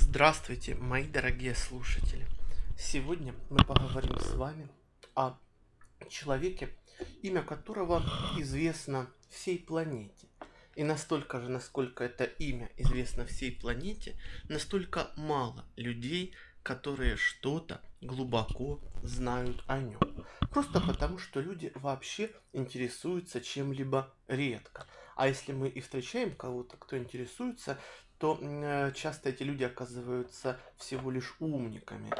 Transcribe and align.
Здравствуйте, 0.00 0.76
мои 0.76 1.08
дорогие 1.08 1.56
слушатели! 1.56 2.24
Сегодня 2.78 3.34
мы 3.50 3.58
поговорим 3.58 4.16
с 4.20 4.32
вами 4.34 4.68
о 5.16 5.36
человеке, 6.08 6.70
имя 7.22 7.42
которого 7.42 8.04
известно 8.38 9.10
всей 9.28 9.58
планете. 9.58 10.28
И 10.76 10.84
настолько 10.84 11.40
же, 11.40 11.48
насколько 11.48 12.04
это 12.04 12.24
имя 12.24 12.70
известно 12.76 13.26
всей 13.26 13.50
планете, 13.50 14.16
настолько 14.48 15.10
мало 15.16 15.64
людей, 15.74 16.32
которые 16.62 17.16
что-то 17.16 17.82
глубоко 18.00 18.80
знают 19.02 19.64
о 19.66 19.80
нем. 19.80 19.98
Просто 20.52 20.80
потому, 20.80 21.18
что 21.18 21.40
люди 21.40 21.72
вообще 21.74 22.30
интересуются 22.52 23.40
чем-либо 23.40 24.14
редко. 24.28 24.86
А 25.16 25.26
если 25.26 25.52
мы 25.52 25.68
и 25.68 25.80
встречаем 25.80 26.36
кого-то, 26.36 26.76
кто 26.76 26.96
интересуется, 26.96 27.80
то 28.18 28.38
э, 28.40 28.92
часто 28.94 29.30
эти 29.30 29.42
люди 29.42 29.64
оказываются 29.64 30.58
всего 30.76 31.10
лишь 31.10 31.34
умниками. 31.38 32.10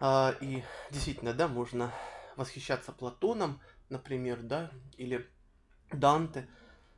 А, 0.00 0.34
и 0.40 0.62
действительно, 0.90 1.34
да, 1.34 1.48
можно 1.48 1.92
восхищаться 2.36 2.92
Платоном, 2.92 3.60
например, 3.90 4.40
да, 4.42 4.70
или 4.96 5.28
Данте. 5.92 6.48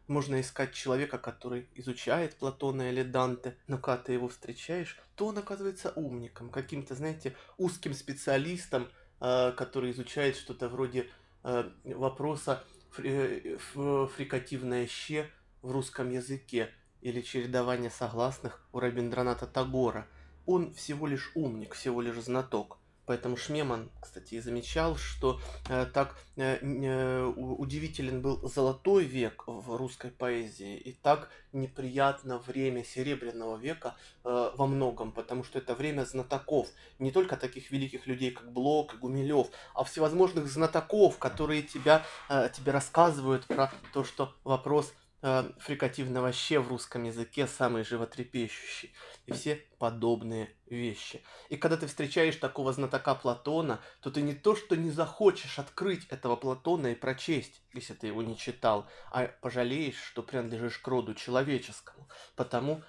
Можно 0.06 0.40
искать 0.40 0.73
человека, 0.73 1.18
который 1.18 1.68
изучает 1.74 2.37
Платона 2.37 2.90
или 2.90 3.02
Данте, 3.02 3.56
но 3.66 3.77
когда 3.78 4.04
ты 4.04 4.12
его 4.12 4.28
встречаешь, 4.28 4.96
то 5.16 5.26
он 5.26 5.38
оказывается 5.38 5.90
умником, 5.96 6.48
каким-то, 6.48 6.95
знаете, 6.95 7.34
узким 7.59 7.92
специалистом, 7.92 8.88
э, 9.20 9.52
который 9.52 9.90
изучает 9.90 10.37
что-то 10.37 10.68
вроде 10.68 11.10
э, 11.42 11.68
вопроса 11.84 12.62
фрикативное 12.92 14.87
«щ» 14.87 15.28
в 15.60 15.70
русском 15.70 16.10
языке 16.10 16.70
или 17.06 17.20
чередование 17.20 17.88
согласных 17.88 18.60
у 18.73 18.80
Рабиндраната 18.80 19.46
Тагора. 19.46 20.09
Он 20.45 20.74
всего 20.74 21.07
лишь 21.07 21.30
умник, 21.37 21.74
всего 21.74 22.01
лишь 22.01 22.16
знаток. 22.16 22.79
Поэтому 23.07 23.37
Шмеман, 23.37 23.93
кстати, 24.02 24.35
и 24.35 24.40
замечал, 24.40 24.96
что 24.96 25.40
э, 25.68 25.87
так 25.95 26.18
э, 26.35 26.59
э, 26.60 27.24
удивителен 27.24 28.21
был 28.21 28.48
золотой 28.48 29.04
век 29.04 29.45
в 29.46 29.76
русской 29.76 30.10
поэзии, 30.10 30.76
и 30.76 30.93
так 30.93 31.30
неприятно 31.52 32.38
время 32.38 32.82
серебряного 32.82 33.57
века 33.57 33.95
э, 34.24 34.51
во 34.57 34.66
многом, 34.66 35.13
потому 35.13 35.45
что 35.45 35.60
это 35.60 35.76
время 35.76 36.04
знатоков, 36.04 36.68
не 36.98 37.13
только 37.13 37.37
таких 37.37 37.70
великих 37.70 38.09
людей, 38.09 38.32
как 38.32 38.52
Блок 38.52 38.95
и 38.95 38.96
Гумилев, 38.96 39.46
а 39.74 39.85
всевозможных 39.85 40.48
знатоков, 40.48 41.18
которые 41.18 41.63
тебя, 41.63 42.04
э, 42.29 42.51
тебе 42.52 42.73
рассказывают 42.73 43.46
про 43.46 43.73
то, 43.93 44.02
что 44.02 44.35
вопрос 44.43 44.93
э, 45.27 45.51
фрикативного 45.59 46.32
«щ» 46.32 46.60
в 46.60 46.69
русском 46.69 47.02
языке 47.02 47.49
самый 47.49 47.82
животрепещущий. 47.82 48.95
И 49.27 49.32
все 49.32 49.57
подобные 49.79 50.51
вещи. 50.66 51.23
И 51.49 51.57
когда 51.57 51.77
ты 51.77 51.88
встречаешь 51.88 52.37
такого 52.37 52.73
знатока 52.73 53.16
Платона, 53.16 53.80
то 54.01 54.10
ты 54.13 54.23
не 54.23 54.35
то, 54.35 54.54
что 54.54 54.77
не 54.77 54.91
захочешь 54.91 55.59
открыть 55.59 56.07
этого 56.07 56.37
Платона 56.37 56.88
и 56.88 56.95
прочесть, 56.95 57.60
если 57.73 57.95
ты 57.95 58.07
его 58.07 58.23
не 58.23 58.37
читал, 58.37 58.87
а 59.10 59.27
пожалеешь, 59.27 60.01
что 60.01 60.23
принадлежишь 60.23 60.79
к 60.79 60.87
роду 60.87 61.15
человеческому. 61.15 62.09
Потому, 62.37 62.82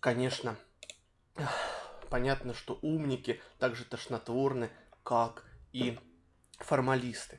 конечно, 0.00 0.56
понятно, 2.10 2.52
что 2.52 2.80
умники 2.82 3.40
так 3.58 3.76
же 3.76 3.84
тошнотворны, 3.84 4.70
как 5.04 5.44
и 5.72 6.00
формалисты. 6.58 7.38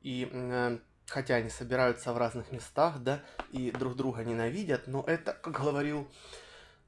И 0.00 0.28
э, 0.32 0.78
хотя 1.12 1.34
они 1.36 1.50
собираются 1.50 2.12
в 2.12 2.18
разных 2.18 2.50
местах, 2.52 3.00
да, 3.00 3.22
и 3.52 3.70
друг 3.70 3.96
друга 3.96 4.24
ненавидят, 4.24 4.86
но 4.86 5.04
это, 5.06 5.34
как 5.34 5.60
говорил 5.60 6.08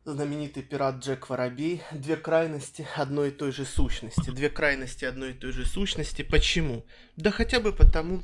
знаменитый 0.05 0.63
пират 0.63 0.97
Джек 0.97 1.29
Воробей, 1.29 1.83
две 1.93 2.17
крайности 2.17 2.87
одной 2.97 3.29
и 3.29 3.33
той 3.33 3.53
же 3.53 3.65
сущности. 3.67 4.31
Две 4.31 4.49
крайности 4.49 5.05
одной 5.05 5.31
и 5.31 5.35
той 5.35 5.53
же 5.53 5.67
сущности. 5.67 6.23
Почему? 6.23 6.85
Да 7.17 7.31
хотя 7.31 7.61
бы 7.61 7.73
потому, 7.73 8.23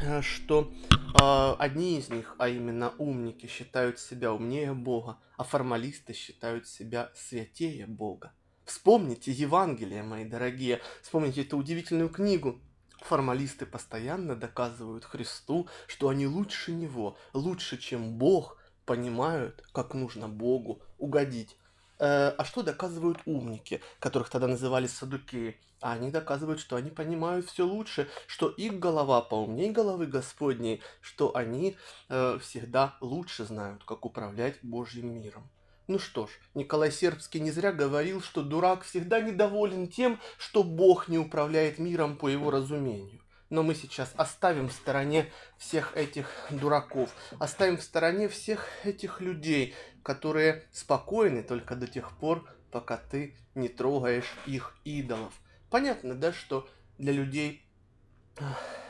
э, 0.00 0.22
что 0.22 0.72
э, 1.20 1.54
одни 1.58 1.98
из 1.98 2.08
них, 2.08 2.34
а 2.38 2.48
именно 2.48 2.92
умники, 2.98 3.46
считают 3.46 3.98
себя 3.98 4.32
умнее 4.32 4.72
Бога, 4.72 5.18
а 5.36 5.44
формалисты 5.44 6.14
считают 6.14 6.66
себя 6.66 7.10
святее 7.14 7.86
Бога. 7.86 8.32
Вспомните 8.64 9.32
Евангелие, 9.32 10.02
мои 10.02 10.24
дорогие, 10.24 10.80
вспомните 11.02 11.42
эту 11.42 11.56
удивительную 11.56 12.10
книгу, 12.10 12.60
Формалисты 13.00 13.66
постоянно 13.66 14.34
доказывают 14.34 15.04
Христу, 15.04 15.68
что 15.86 16.08
они 16.08 16.26
лучше 16.26 16.72
Него, 16.72 17.16
лучше, 17.32 17.78
чем 17.78 18.18
Бог, 18.18 18.58
понимают, 18.84 19.64
как 19.72 19.94
нужно 19.94 20.28
Богу 20.28 20.80
угодить. 20.98 21.56
Э, 21.98 22.30
а 22.36 22.44
что 22.44 22.62
доказывают 22.62 23.18
умники, 23.26 23.80
которых 24.00 24.30
тогда 24.30 24.46
называли 24.48 24.86
садукеи? 24.86 25.58
А 25.80 25.92
они 25.92 26.10
доказывают, 26.10 26.58
что 26.58 26.74
они 26.76 26.90
понимают 26.90 27.46
все 27.46 27.64
лучше, 27.64 28.08
что 28.26 28.48
их 28.48 28.78
голова 28.80 29.20
поумнее 29.20 29.70
головы 29.70 30.06
Господней, 30.06 30.82
что 31.00 31.36
они 31.36 31.76
э, 32.08 32.38
всегда 32.40 32.96
лучше 33.00 33.44
знают, 33.44 33.84
как 33.84 34.04
управлять 34.04 34.56
Божьим 34.62 35.14
миром. 35.14 35.48
Ну 35.88 35.98
что 35.98 36.26
ж, 36.26 36.30
Николай 36.52 36.92
Сербский 36.92 37.40
не 37.40 37.50
зря 37.50 37.72
говорил, 37.72 38.20
что 38.20 38.42
дурак 38.42 38.82
всегда 38.82 39.22
недоволен 39.22 39.88
тем, 39.88 40.20
что 40.36 40.62
Бог 40.62 41.08
не 41.08 41.18
управляет 41.18 41.78
миром 41.78 42.18
по 42.18 42.28
его 42.28 42.50
разумению. 42.50 43.22
Но 43.48 43.62
мы 43.62 43.74
сейчас 43.74 44.12
оставим 44.18 44.68
в 44.68 44.72
стороне 44.74 45.32
всех 45.56 45.96
этих 45.96 46.30
дураков, 46.50 47.08
оставим 47.38 47.78
в 47.78 47.82
стороне 47.82 48.28
всех 48.28 48.68
этих 48.84 49.22
людей, 49.22 49.74
которые 50.02 50.68
спокойны 50.72 51.42
только 51.42 51.74
до 51.74 51.86
тех 51.86 52.14
пор, 52.18 52.46
пока 52.70 52.98
ты 52.98 53.34
не 53.54 53.70
трогаешь 53.70 54.34
их 54.44 54.76
идолов. 54.84 55.32
Понятно, 55.70 56.14
да, 56.14 56.34
что 56.34 56.68
для 56.98 57.14
людей 57.14 57.64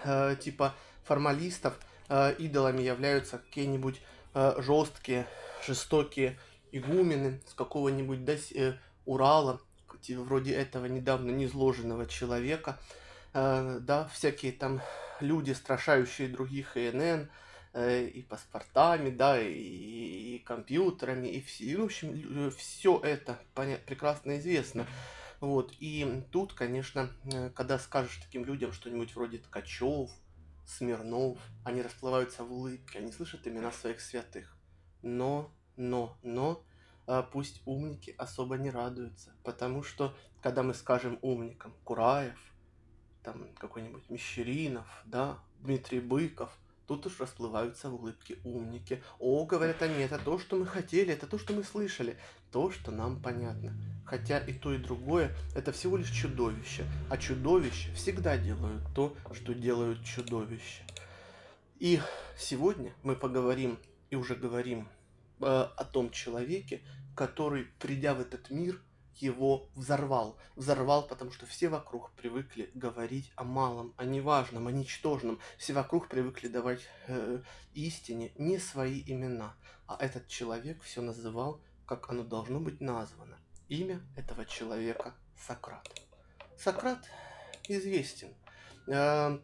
э, 0.03 0.35
типа 0.41 0.75
формалистов 1.05 1.79
э, 2.09 2.35
идолами 2.41 2.83
являются 2.83 3.39
какие-нибудь 3.39 4.03
э, 4.35 4.55
жесткие, 4.59 5.29
жестокие 5.65 6.37
игумены 6.73 7.41
с 7.47 7.55
какого-нибудь 7.55 8.25
да, 8.25 8.35
э, 8.55 8.75
Урала, 9.05 9.61
вроде 10.11 10.55
этого 10.55 10.87
недавно 10.87 11.31
незложенного 11.31 12.07
человека, 12.07 12.79
э, 13.35 13.79
да, 13.81 14.09
всякие 14.09 14.53
там 14.53 14.81
люди, 15.21 15.53
страшающие 15.53 16.29
других 16.29 16.77
ИНН, 16.77 17.29
э, 17.75 18.05
и 18.05 18.23
паспортами, 18.23 19.11
да, 19.11 19.41
и, 19.41 19.53
и 19.53 20.39
компьютерами, 20.41 21.29
и 21.29 21.41
все, 21.41 21.77
в 21.77 21.85
общем, 21.85 22.51
все 22.57 23.01
это 23.03 23.39
понятно, 23.55 23.85
прекрасно 23.87 24.39
известно. 24.39 24.87
Вот, 25.41 25.73
и 25.79 26.25
тут, 26.33 26.53
конечно, 26.53 27.11
когда 27.55 27.79
скажешь 27.79 28.21
таким 28.25 28.45
людям 28.45 28.73
что-нибудь 28.73 29.15
вроде 29.15 29.39
Ткачев, 29.39 30.11
Смирнов, 30.67 31.39
они 31.65 31.81
расплываются 31.81 32.45
в 32.45 32.53
улыбке, 32.53 32.99
они 32.99 33.13
слышат 33.13 33.47
имена 33.47 33.73
своих 33.73 34.01
святых. 34.01 34.55
Но 35.03 35.51
но, 35.79 36.19
но 36.23 36.63
а, 37.07 37.23
пусть 37.23 37.63
умники 37.65 38.15
особо 38.19 38.59
не 38.59 38.71
радуются, 38.71 39.33
потому 39.45 39.83
что, 39.83 40.15
когда 40.43 40.63
мы 40.63 40.75
скажем 40.75 41.19
умникам 41.23 41.73
Кураев, 41.85 42.39
там 43.23 43.49
какой-нибудь 43.59 44.11
Мещеринов, 44.11 44.87
да, 45.07 45.39
Дмитрий 45.61 46.01
Быков, 46.01 46.51
тут 46.87 47.07
уж 47.07 47.21
расплываются 47.21 47.91
в 47.91 47.95
улыбке 47.95 48.39
умники. 48.45 49.03
О, 49.19 49.45
говорят 49.45 49.83
они, 49.83 50.03
это 50.03 50.19
то, 50.19 50.39
что 50.39 50.57
мы 50.57 50.67
хотели, 50.67 51.13
это 51.13 51.27
то, 51.27 51.39
что 51.39 51.53
мы 51.53 51.63
слышали, 51.63 52.19
то, 52.51 52.71
что 52.71 52.91
нам 52.91 53.21
понятно. 53.23 53.73
Хотя 54.05 54.39
и 54.39 54.53
то, 54.53 54.73
и 54.73 54.79
другое– 54.79 55.37
это 55.55 55.71
всего 55.73 55.97
лишь 55.97 56.11
чудовище, 56.11 56.85
а 57.11 57.19
чудовища 57.19 57.93
всегда 57.95 58.37
делают 58.39 58.83
то, 58.95 59.15
что 59.33 59.55
делают 59.55 60.05
чудовища. 60.05 60.83
И 61.79 62.01
сегодня 62.37 62.93
мы 63.03 63.15
поговорим 63.15 63.79
и 64.11 64.17
уже 64.17 64.35
говорим 64.35 64.89
о 65.41 65.85
том 65.85 66.11
человеке, 66.11 66.83
который, 67.15 67.65
придя 67.79 68.15
в 68.15 68.21
этот 68.21 68.51
мир, 68.51 68.81
его 69.21 69.69
взорвал. 69.75 70.39
Взорвал, 70.57 71.07
потому 71.07 71.33
что 71.33 71.47
все 71.47 71.69
вокруг 71.69 72.13
привыкли 72.13 72.71
говорить 72.75 73.33
о 73.37 73.45
малом, 73.45 73.95
о 73.97 74.05
неважном, 74.05 74.67
о 74.69 74.73
ничтожном. 74.73 75.41
Все 75.57 75.73
вокруг 75.73 76.09
привыкли 76.09 76.49
давать 76.49 76.81
э, 77.07 77.43
истине 77.75 78.33
не 78.39 78.59
свои 78.59 79.03
имена. 79.07 79.55
А 79.87 79.97
этот 80.01 80.29
человек 80.29 80.83
все 80.83 81.03
называл, 81.03 81.61
как 81.87 82.11
оно 82.11 82.23
должно 82.23 82.61
быть 82.61 82.81
названо. 82.81 83.39
Имя 83.69 84.01
этого 84.17 84.45
человека 84.45 85.15
Сократ. 85.37 85.89
Сократ 86.57 87.05
известен. 87.69 88.35
Э, 88.87 89.39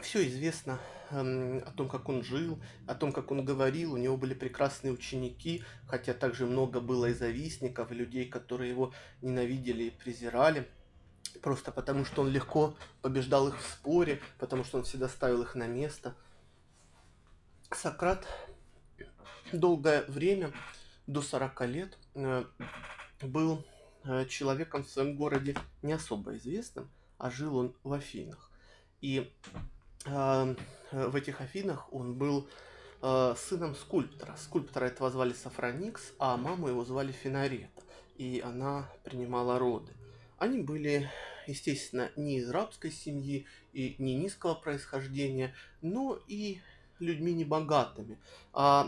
все 0.00 0.26
известно 0.26 0.80
э, 1.10 1.60
о 1.60 1.70
том, 1.72 1.88
как 1.88 2.08
он 2.08 2.22
жил, 2.22 2.58
о 2.86 2.94
том, 2.94 3.12
как 3.12 3.30
он 3.30 3.44
говорил. 3.44 3.94
У 3.94 3.96
него 3.96 4.16
были 4.16 4.34
прекрасные 4.34 4.92
ученики, 4.92 5.64
хотя 5.86 6.14
также 6.14 6.46
много 6.46 6.80
было 6.80 7.06
и 7.06 7.14
завистников, 7.14 7.90
и 7.90 7.94
людей, 7.94 8.28
которые 8.28 8.70
его 8.70 8.92
ненавидели 9.22 9.84
и 9.84 9.90
презирали. 9.90 10.68
Просто 11.42 11.72
потому, 11.72 12.04
что 12.04 12.22
он 12.22 12.30
легко 12.30 12.76
побеждал 13.02 13.48
их 13.48 13.60
в 13.60 13.66
споре, 13.66 14.20
потому 14.38 14.64
что 14.64 14.78
он 14.78 14.84
всегда 14.84 15.08
ставил 15.08 15.42
их 15.42 15.54
на 15.54 15.66
место. 15.66 16.14
Сократ 17.70 18.26
долгое 19.52 20.04
время, 20.08 20.52
до 21.06 21.22
40 21.22 21.60
лет, 21.66 21.98
э, 22.14 22.44
был 23.22 23.64
э, 24.04 24.26
человеком 24.26 24.84
в 24.84 24.88
своем 24.88 25.16
городе 25.16 25.56
не 25.82 25.92
особо 25.92 26.36
известным, 26.36 26.90
а 27.18 27.30
жил 27.30 27.56
он 27.56 27.74
в 27.82 27.92
Афинах. 27.92 28.50
И 29.00 29.30
в 30.04 31.16
этих 31.16 31.40
Афинах 31.40 31.92
он 31.92 32.14
был 32.14 32.48
э, 33.02 33.34
сыном 33.36 33.74
скульптора. 33.74 34.36
Скульптора 34.36 34.86
этого 34.86 35.10
звали 35.10 35.32
Сафроникс, 35.32 36.12
а 36.18 36.36
маму 36.36 36.68
его 36.68 36.84
звали 36.84 37.12
Финарета. 37.12 37.82
И 38.16 38.40
она 38.44 38.88
принимала 39.02 39.58
роды. 39.58 39.92
Они 40.38 40.60
были, 40.60 41.10
естественно, 41.46 42.10
не 42.16 42.38
из 42.38 42.50
рабской 42.50 42.90
семьи 42.90 43.46
и 43.72 43.96
не 43.98 44.14
низкого 44.14 44.54
происхождения, 44.54 45.54
но 45.80 46.18
и 46.28 46.60
людьми 47.00 47.32
небогатыми. 47.32 48.18
А 48.52 48.86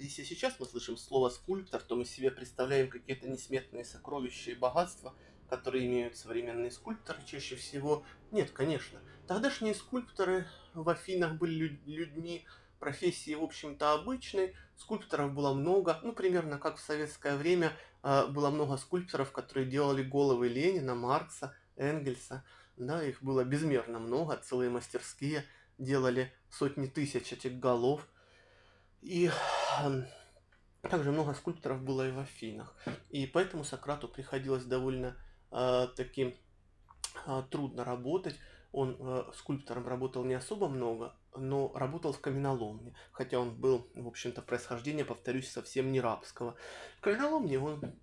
если 0.00 0.24
сейчас 0.24 0.54
мы 0.58 0.66
слышим 0.66 0.96
слово 0.96 1.28
скульптор, 1.28 1.82
то 1.82 1.96
мы 1.96 2.04
себе 2.04 2.30
представляем 2.30 2.88
какие-то 2.88 3.28
несметные 3.28 3.84
сокровища 3.84 4.52
и 4.52 4.54
богатства, 4.54 5.14
которые 5.48 5.86
имеют 5.86 6.16
современные 6.16 6.70
скульпторы 6.70 7.18
чаще 7.26 7.56
всего. 7.56 8.04
Нет, 8.30 8.50
конечно. 8.50 9.00
Тогдашние 9.26 9.74
скульпторы 9.74 10.46
в 10.74 10.88
Афинах 10.88 11.34
были 11.34 11.78
людьми 11.86 12.44
профессии, 12.78 13.34
в 13.34 13.42
общем-то, 13.42 13.92
обычной. 13.92 14.54
Скульпторов 14.76 15.32
было 15.32 15.54
много, 15.54 15.98
ну, 16.02 16.12
примерно 16.12 16.58
как 16.58 16.76
в 16.76 16.80
советское 16.80 17.36
время 17.36 17.72
а, 18.02 18.26
было 18.26 18.50
много 18.50 18.76
скульпторов, 18.76 19.32
которые 19.32 19.66
делали 19.66 20.02
головы 20.02 20.48
Ленина, 20.48 20.94
Маркса, 20.94 21.54
Энгельса. 21.76 22.44
Да, 22.76 23.02
их 23.02 23.22
было 23.22 23.44
безмерно 23.44 23.98
много, 23.98 24.36
целые 24.36 24.68
мастерские 24.68 25.44
делали 25.78 26.32
сотни 26.50 26.86
тысяч 26.86 27.32
этих 27.32 27.58
голов. 27.58 28.06
И 29.00 29.30
также 30.82 31.12
много 31.12 31.34
скульпторов 31.34 31.82
было 31.82 32.08
и 32.08 32.12
в 32.12 32.18
Афинах. 32.18 32.74
И 33.10 33.26
поэтому 33.26 33.64
Сократу 33.64 34.08
приходилось 34.08 34.64
довольно 34.64 35.08
э, 35.08 35.23
таки 35.96 36.34
э, 37.26 37.42
трудно 37.50 37.84
работать. 37.84 38.36
Он 38.72 38.96
э, 38.98 39.24
скульптором 39.34 39.86
работал 39.86 40.24
не 40.24 40.34
особо 40.34 40.68
много, 40.68 41.14
но 41.36 41.72
работал 41.76 42.12
в 42.12 42.20
каменоломне, 42.20 42.92
хотя 43.12 43.38
он 43.38 43.54
был, 43.54 43.86
в 43.94 44.08
общем-то, 44.08 44.42
происхождение, 44.42 45.04
повторюсь, 45.04 45.48
совсем 45.48 45.92
не 45.92 46.00
рабского. 46.00 46.56
В 46.98 47.00
каменоломне 47.00 47.60
он 47.60 47.94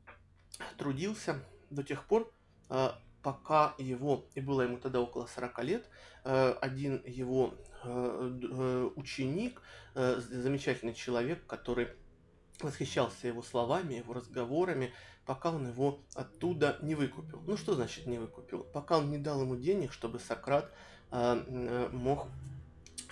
трудился 0.77 1.43
до 1.69 1.83
тех 1.83 2.05
пор, 2.05 2.31
э, 2.69 2.89
пока 3.21 3.75
его, 3.77 4.25
и 4.33 4.41
было 4.41 4.61
ему 4.61 4.77
тогда 4.77 5.01
около 5.01 5.25
40 5.25 5.63
лет, 5.63 5.89
э, 6.23 6.55
один 6.61 7.03
его 7.05 7.53
э, 7.83 8.39
э, 8.43 8.89
ученик, 8.95 9.61
замечательный 9.93 10.93
человек, 10.93 11.45
который 11.47 11.89
восхищался 12.63 13.27
его 13.27 13.41
словами, 13.41 13.95
его 13.95 14.13
разговорами, 14.13 14.93
пока 15.25 15.51
он 15.51 15.67
его 15.67 15.99
оттуда 16.15 16.77
не 16.81 16.95
выкупил. 16.95 17.41
Ну 17.45 17.57
что 17.57 17.75
значит 17.75 18.05
не 18.05 18.17
выкупил? 18.17 18.63
Пока 18.63 18.97
он 18.97 19.11
не 19.11 19.17
дал 19.17 19.41
ему 19.41 19.55
денег, 19.55 19.91
чтобы 19.93 20.19
Сократ 20.19 20.71
мог 21.11 22.27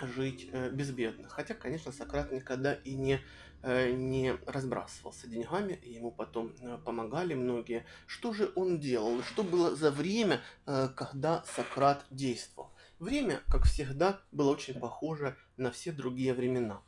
жить 0.00 0.50
безбедно. 0.72 1.28
Хотя, 1.28 1.54
конечно, 1.54 1.92
Сократ 1.92 2.32
никогда 2.32 2.72
и 2.72 2.94
не 2.94 3.20
Э, 3.62 3.90
не 3.90 4.32
разбрасывался 4.46 5.28
деньгами, 5.28 5.78
ему 5.82 6.10
потом 6.10 6.54
э, 6.62 6.78
помогали 6.82 7.34
многие. 7.34 7.84
Что 8.06 8.32
же 8.32 8.50
он 8.54 8.78
делал? 8.78 9.22
Что 9.22 9.42
было 9.42 9.76
за 9.76 9.90
время, 9.90 10.40
э, 10.64 10.88
когда 10.96 11.44
Сократ 11.44 12.06
действовал? 12.10 12.70
Время, 12.98 13.42
как 13.48 13.64
всегда, 13.64 14.18
было 14.32 14.50
очень 14.50 14.80
похоже 14.80 15.36
на 15.58 15.70
все 15.70 15.92
другие 15.92 16.32
времена. 16.32 16.80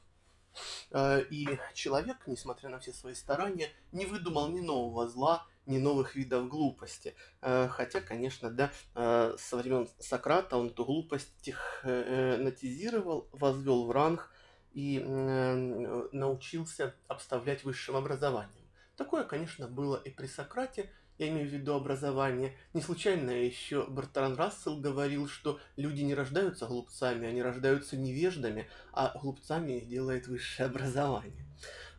И 0.95 1.59
человек, 1.75 2.19
несмотря 2.27 2.69
на 2.69 2.79
все 2.79 2.93
свои 2.93 3.15
старания, 3.15 3.71
не 3.93 4.07
выдумал 4.07 4.49
ни 4.49 4.61
нового 4.61 5.09
зла, 5.09 5.47
ни 5.67 5.79
новых 5.79 6.17
видов 6.17 6.49
глупости. 6.49 7.15
Хотя, 7.41 8.01
конечно, 8.01 8.51
да, 8.51 8.71
со 8.95 9.57
времен 9.57 9.89
Сократа 9.99 10.57
он 10.57 10.69
эту 10.69 10.85
глупость 10.85 11.33
технотизировал, 11.41 13.29
возвел 13.33 13.87
в 13.87 13.91
ранг 13.91 14.31
и 14.75 15.03
э, 15.05 16.09
научился 16.13 16.95
обставлять 17.07 17.63
высшим 17.65 17.97
образованием. 17.97 18.67
Такое, 18.97 19.25
конечно, 19.25 19.69
было 19.69 19.97
и 19.97 20.11
при 20.11 20.27
Сократе, 20.27 20.91
я 21.23 21.29
имею 21.29 21.49
в 21.49 21.53
виду 21.53 21.75
образование. 21.75 22.57
Не 22.75 22.83
случайно 22.83 23.31
еще 23.31 23.87
Бертран 23.89 24.35
Рассел 24.35 24.79
говорил, 24.79 25.29
что 25.29 25.61
люди 25.77 26.03
не 26.03 26.15
рождаются 26.15 26.67
глупцами, 26.67 27.27
они 27.27 27.43
рождаются 27.43 27.97
невеждами, 27.97 28.69
а 28.93 29.17
глупцами 29.21 29.81
делает 29.81 30.27
высшее 30.27 30.69
образование. 30.69 31.47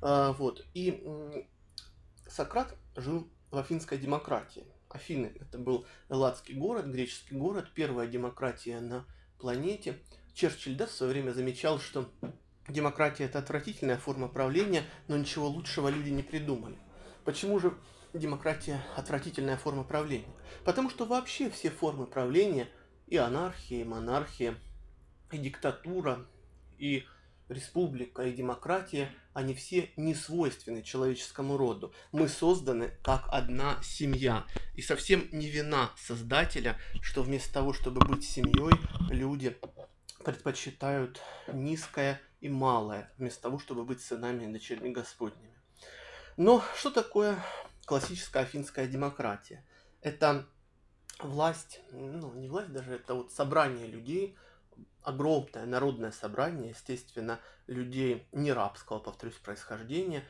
А, 0.02 0.34
вот. 0.34 0.66
И 0.74 1.04
Сократ 2.28 2.75
жил 2.96 3.28
в 3.52 3.58
афинской 3.58 3.98
демократии. 3.98 4.66
Афины– 4.90 5.31
это 5.40 5.58
был 5.58 5.86
элладский 6.10 6.54
город, 6.54 6.86
греческий 6.86 7.36
город, 7.36 7.72
первая 7.74 8.08
демократия 8.08 8.80
на 8.80 9.06
планете. 9.40 9.98
Черчилль 10.34 10.75
да, 10.75 10.86
в 10.86 10.92
свое 10.92 11.14
время 11.14 11.31
замечал, 11.31 11.80
что 11.80 12.10
Демократия– 12.70 13.24
это 13.25 13.40
отвратительная 13.40 13.98
форма 13.98 14.30
правления, 14.30 14.84
но 15.08 15.18
ничего 15.18 15.48
лучшего 15.48 15.90
люди 15.90 16.10
не 16.10 16.24
придумали. 16.24 16.78
Почему 17.25 17.60
же 17.60 17.74
демократия– 18.13 18.83
отвратительная 18.95 19.57
форма 19.57 19.83
правления? 19.83 20.33
Потому 20.63 20.89
что 20.89 21.06
вообще 21.06 21.50
все 21.50 21.69
формы 21.69 22.06
правления– 22.06 22.68
и 23.07 23.18
анархия, 23.18 23.81
и 23.81 23.83
монархия, 23.83 24.56
и 25.31 25.38
диктатура, 25.38 26.25
и 26.80 27.04
республика, 27.50 28.24
и 28.24 28.33
демократия– 28.33 29.12
они 29.33 29.54
все 29.56 29.89
не 29.98 30.13
свойственны 30.13 30.83
человеческому 30.83 31.57
роду. 31.57 31.94
Мы 32.12 32.27
созданы 32.27 32.92
как 33.04 33.25
одна 33.30 33.80
семья. 33.81 34.45
И 34.75 34.81
совсем 34.81 35.27
не 35.31 35.48
вина 35.50 35.92
Создателя, 35.98 36.80
что 37.01 37.24
вместо 37.24 37.51
того, 37.51 37.74
чтобы 37.74 38.06
быть 38.06 38.24
семьей, 38.24 38.80
люди 39.10 39.57
предпочитают 40.24 41.21
низкое 41.51 42.21
и 42.42 42.50
малое, 42.50 43.12
вместо 43.18 43.42
того, 43.42 43.60
чтобы 43.60 43.83
быть 43.83 44.01
сынами 44.01 44.45
и 44.45 44.54
дочерьми 44.54 44.92
Господними. 44.92 45.54
Но 46.38 46.63
что 46.77 46.92
такое 46.92 47.44
классическая 47.86 48.44
афинская 48.44 48.88
демократия? 48.88 49.64
Это 50.02 50.46
власть, 51.20 51.82
ну 51.92 52.34
не 52.34 52.48
власть 52.48 52.72
даже, 52.72 52.94
это 52.94 53.14
вот 53.14 53.32
собрание 53.32 53.88
людей, 53.88 54.36
огромное 55.02 55.66
народное 55.66 56.12
собрание, 56.12 56.70
естественно, 56.72 57.40
людей 57.68 58.28
не 58.32 58.52
рабского, 58.52 59.00
повторюсь, 59.00 59.36
происхождения, 59.36 60.24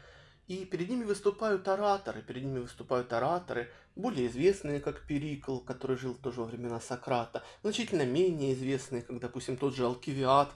и 0.48 0.66
перед 0.66 0.90
ними 0.90 1.06
выступают 1.06 1.68
ораторы, 1.68 2.22
перед 2.22 2.44
ними 2.44 2.60
выступают 2.60 3.14
ораторы, 3.14 3.72
более 3.96 4.28
известные, 4.28 4.80
как 4.80 5.02
Перикл, 5.08 5.60
который 5.60 5.98
жил 5.98 6.16
тоже 6.16 6.42
во 6.42 6.48
времена 6.48 6.80
Сократа, 6.80 7.44
значительно 7.62 8.06
менее 8.06 8.54
известные, 8.54 9.04
как, 9.04 9.20
допустим, 9.20 9.56
тот 9.56 9.76
же 9.76 9.86
Алкивиад, 9.86 10.52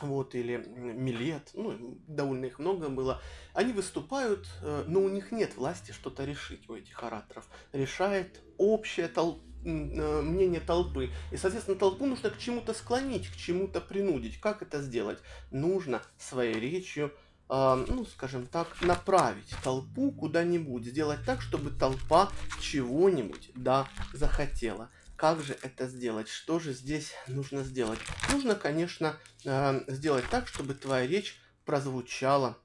вот, 0.00 0.34
или 0.34 0.56
Милет, 0.56 1.50
ну, 1.54 1.98
довольно 2.06 2.46
их 2.46 2.58
много 2.58 2.88
было, 2.88 3.20
они 3.52 3.72
выступают, 3.72 4.48
э, 4.62 4.84
но 4.86 5.00
у 5.00 5.08
них 5.08 5.32
нет 5.32 5.56
власти 5.56 5.92
что-то 5.92 6.24
решить, 6.24 6.68
у 6.68 6.74
этих 6.74 7.02
ораторов. 7.02 7.46
Решает 7.72 8.40
общее 8.56 9.08
толпа 9.08 9.40
э, 9.64 10.22
мнение 10.22 10.60
толпы. 10.60 11.10
И, 11.30 11.36
соответственно, 11.36 11.78
толпу 11.78 12.06
нужно 12.06 12.30
к 12.30 12.38
чему-то 12.38 12.72
склонить, 12.72 13.28
к 13.28 13.36
чему-то 13.36 13.80
принудить. 13.80 14.40
Как 14.40 14.62
это 14.62 14.80
сделать? 14.80 15.18
Нужно 15.50 16.02
своей 16.18 16.54
речью, 16.54 17.12
э, 17.48 17.84
ну, 17.88 18.06
скажем 18.06 18.46
так, 18.46 18.80
направить 18.80 19.54
толпу 19.62 20.12
куда-нибудь. 20.12 20.86
Сделать 20.86 21.20
так, 21.26 21.42
чтобы 21.42 21.70
толпа 21.70 22.30
чего-нибудь, 22.60 23.50
да, 23.54 23.86
захотела. 24.14 24.90
Как 25.20 25.42
же 25.42 25.54
это 25.60 25.86
сделать? 25.86 26.30
Что 26.30 26.58
же 26.58 26.72
здесь 26.72 27.12
нужно 27.26 27.62
сделать? 27.62 27.98
Нужно, 28.32 28.54
конечно, 28.54 29.16
э, 29.44 29.82
сделать 29.86 30.24
так, 30.30 30.48
чтобы 30.48 30.72
твоя 30.72 31.06
речь 31.06 31.38
прозвучала 31.66 32.56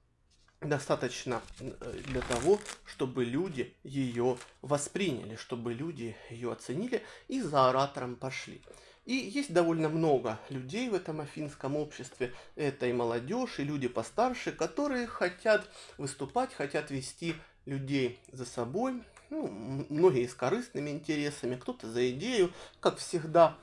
достаточно 0.62 1.42
э, 1.60 2.00
для 2.06 2.22
того, 2.22 2.62
чтобы 2.86 3.26
люди 3.26 3.76
ее 3.84 4.38
восприняли, 4.62 5.36
чтобы 5.36 5.74
люди 5.74 6.16
ее 6.30 6.54
оценили 6.54 7.04
и 7.28 7.42
за 7.42 7.68
оратором 7.68 8.16
пошли. 8.16 8.62
И 9.04 9.16
есть 9.16 9.52
довольно 9.52 9.90
много 9.90 10.40
людей 10.48 10.88
в 10.88 10.94
этом 10.94 11.20
афинском 11.20 11.76
обществе, 11.76 12.34
это 12.56 12.86
и 12.86 12.94
молодежь, 12.94 13.60
и 13.60 13.66
люди 13.66 13.90
постарше, 13.90 14.54
которые 14.54 15.08
хотят 15.08 15.68
выступать, 15.98 16.54
хотят 16.54 16.90
вести 16.90 17.36
людей 17.66 18.18
за 18.32 18.46
собой, 18.46 19.04
ну, 19.36 19.86
многие 19.90 20.28
с 20.28 20.34
корыстными 20.34 20.90
интересами, 20.90 21.56
кто-то 21.56 21.92
за 21.92 22.10
идею, 22.12 22.52
как 22.80 22.98
всегда, 22.98 23.58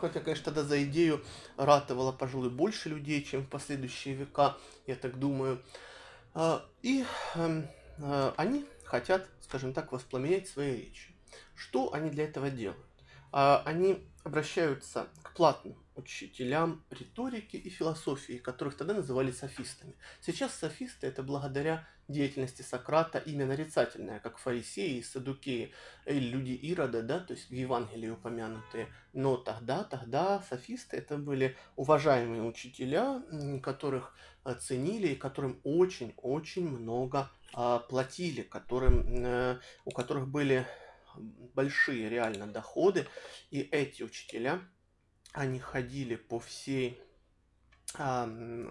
хотя, 0.00 0.20
конечно, 0.20 0.46
тогда 0.46 0.62
за 0.62 0.84
идею 0.84 1.24
ратовало, 1.56 2.12
пожалуй, 2.12 2.50
больше 2.50 2.90
людей, 2.90 3.22
чем 3.22 3.42
в 3.42 3.48
последующие 3.48 4.14
века, 4.14 4.56
я 4.86 4.96
так 4.96 5.18
думаю. 5.18 5.62
А, 6.34 6.64
и 6.82 7.04
эм, 7.36 7.66
э, 7.98 8.32
они 8.36 8.66
хотят, 8.84 9.26
скажем 9.40 9.72
так, 9.72 9.92
воспламенять 9.92 10.48
свои 10.48 10.76
речи. 10.76 11.14
Что 11.54 11.92
они 11.94 12.10
для 12.10 12.24
этого 12.24 12.50
делают? 12.50 12.84
А, 13.32 13.62
они 13.64 14.06
обращаются 14.24 15.08
к 15.22 15.34
платным 15.34 15.76
учителям 15.96 16.82
риторики 16.90 17.56
и 17.56 17.68
философии, 17.68 18.38
которых 18.38 18.76
тогда 18.76 18.94
называли 18.94 19.30
софистами. 19.30 19.94
Сейчас 20.20 20.54
софисты 20.54 21.06
это 21.06 21.22
благодаря 21.22 21.86
деятельности 22.08 22.62
Сократа 22.62 23.18
имя 23.18 23.46
нарицательное, 23.46 24.20
как 24.20 24.38
фарисеи, 24.38 25.00
садукеи 25.00 25.72
или 26.06 26.18
люди 26.18 26.52
Ирода, 26.52 27.02
да, 27.02 27.20
то 27.20 27.32
есть 27.32 27.48
в 27.48 27.54
Евангелии 27.54 28.10
упомянутые. 28.10 28.88
Но 29.12 29.36
тогда, 29.36 29.84
тогда 29.84 30.42
софисты 30.48 30.96
это 30.96 31.16
были 31.16 31.56
уважаемые 31.76 32.42
учителя, 32.42 33.22
которых 33.62 34.14
ценили 34.60 35.08
и 35.08 35.16
которым 35.16 35.60
очень-очень 35.64 36.68
много 36.68 37.30
а, 37.54 37.78
платили, 37.78 38.42
которым, 38.42 39.24
э, 39.24 39.58
у 39.84 39.90
которых 39.90 40.28
были 40.28 40.66
большие 41.54 42.08
реально 42.08 42.46
доходы, 42.46 43.06
и 43.50 43.60
эти 43.60 44.02
учителя, 44.02 44.60
они 45.34 45.58
ходили 45.58 46.14
по 46.14 46.38
всей 46.38 46.98
а, 47.98 48.26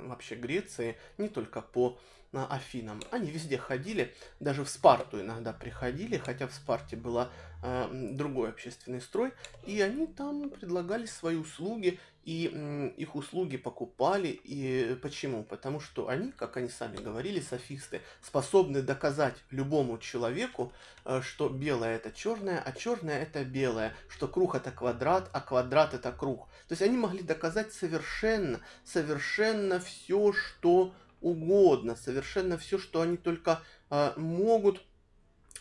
вообще 0.07 0.35
Греции, 0.35 0.97
не 1.17 1.27
только 1.27 1.61
по 1.61 1.99
а, 2.31 2.47
Афинам. 2.49 3.01
Они 3.11 3.29
везде 3.29 3.57
ходили, 3.57 4.15
даже 4.39 4.63
в 4.63 4.69
Спарту 4.69 5.21
иногда 5.21 5.53
приходили, 5.53 6.17
хотя 6.17 6.47
в 6.47 6.53
Спарте 6.53 6.95
был 6.95 7.19
а, 7.19 7.89
другой 7.91 8.49
общественный 8.49 9.01
строй, 9.01 9.33
и 9.65 9.81
они 9.81 10.07
там 10.07 10.49
предлагали 10.49 11.05
свои 11.05 11.35
услуги, 11.35 11.99
и 12.23 12.93
их 12.97 13.15
услуги 13.15 13.57
покупали. 13.57 14.27
И 14.43 14.97
почему? 15.01 15.43
Потому 15.43 15.79
что 15.79 16.07
они, 16.07 16.31
как 16.31 16.57
они 16.57 16.69
сами 16.69 16.97
говорили, 16.97 17.39
софисты, 17.39 18.01
способны 18.21 18.81
доказать 18.81 19.35
любому 19.51 19.97
человеку, 19.97 20.71
э, 21.05 21.21
что 21.21 21.49
белое 21.49 21.95
это 21.95 22.11
черное, 22.11 22.61
а 22.65 22.71
черное 22.71 23.21
это 23.21 23.43
белое, 23.43 23.93
что 24.07 24.27
круг 24.27 24.55
это 24.55 24.71
квадрат, 24.71 25.29
а 25.33 25.41
квадрат 25.41 25.93
это 25.93 26.11
круг. 26.11 26.47
То 26.67 26.73
есть 26.73 26.81
они 26.81 26.97
могли 26.97 27.23
доказать 27.23 27.73
совершенно, 27.73 28.61
совершенно 28.85 29.79
все, 29.79 30.33
что 30.33 30.93
угодно, 31.19 31.95
совершенно 31.95 32.57
все, 32.57 32.77
что 32.77 33.01
они 33.01 33.17
только 33.17 33.61
э, 33.89 34.13
могут, 34.15 34.81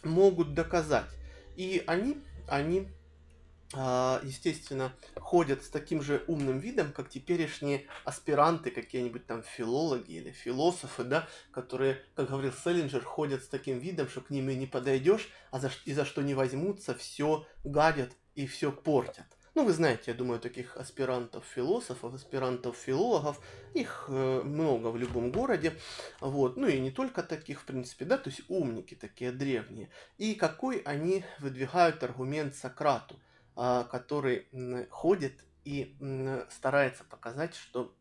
могут 0.04 0.54
доказать. 0.54 1.10
И 1.56 1.82
они, 1.86 2.18
они 2.48 2.88
естественно, 3.74 4.92
ходят 5.16 5.64
с 5.64 5.68
таким 5.68 6.02
же 6.02 6.24
умным 6.26 6.58
видом, 6.58 6.92
как 6.92 7.08
теперешние 7.08 7.86
аспиранты, 8.04 8.70
какие-нибудь 8.70 9.26
там 9.26 9.42
филологи 9.42 10.12
или 10.12 10.30
философы, 10.30 11.04
да, 11.04 11.28
которые, 11.52 12.02
как 12.14 12.28
говорил 12.28 12.52
Селлинджер, 12.52 13.02
ходят 13.02 13.42
с 13.42 13.48
таким 13.48 13.78
видом, 13.78 14.08
что 14.08 14.20
к 14.20 14.30
ним 14.30 14.50
и 14.50 14.56
не 14.56 14.66
подойдешь, 14.66 15.30
а 15.50 15.58
за, 15.58 15.70
и 15.86 15.94
за 15.94 16.04
что 16.04 16.22
не 16.22 16.34
возьмутся, 16.34 16.94
все 16.94 17.46
гадят 17.64 18.12
и 18.34 18.46
все 18.46 18.72
портят. 18.72 19.26
Ну, 19.54 19.66
вы 19.66 19.72
знаете, 19.72 20.04
я 20.06 20.14
думаю, 20.14 20.40
таких 20.40 20.78
аспирантов-философов, 20.78 22.14
аспирантов-филологов, 22.14 23.38
их 23.74 24.06
э, 24.08 24.42
много 24.42 24.88
в 24.88 24.96
любом 24.96 25.30
городе, 25.30 25.74
вот, 26.20 26.56
ну 26.56 26.66
и 26.66 26.80
не 26.80 26.90
только 26.90 27.22
таких, 27.22 27.60
в 27.60 27.64
принципе, 27.64 28.06
да, 28.06 28.16
то 28.16 28.30
есть 28.30 28.42
умники 28.48 28.94
такие 28.94 29.30
древние. 29.30 29.90
И 30.16 30.34
какой 30.34 30.78
они 30.78 31.24
выдвигают 31.38 32.02
аргумент 32.02 32.54
Сократу– 32.54 33.16
а, 33.24 33.30
который 33.54 34.46
ходит 34.90 35.44
и 35.64 35.96
старается 36.50 37.04
показать, 37.04 37.54
что 37.54 37.94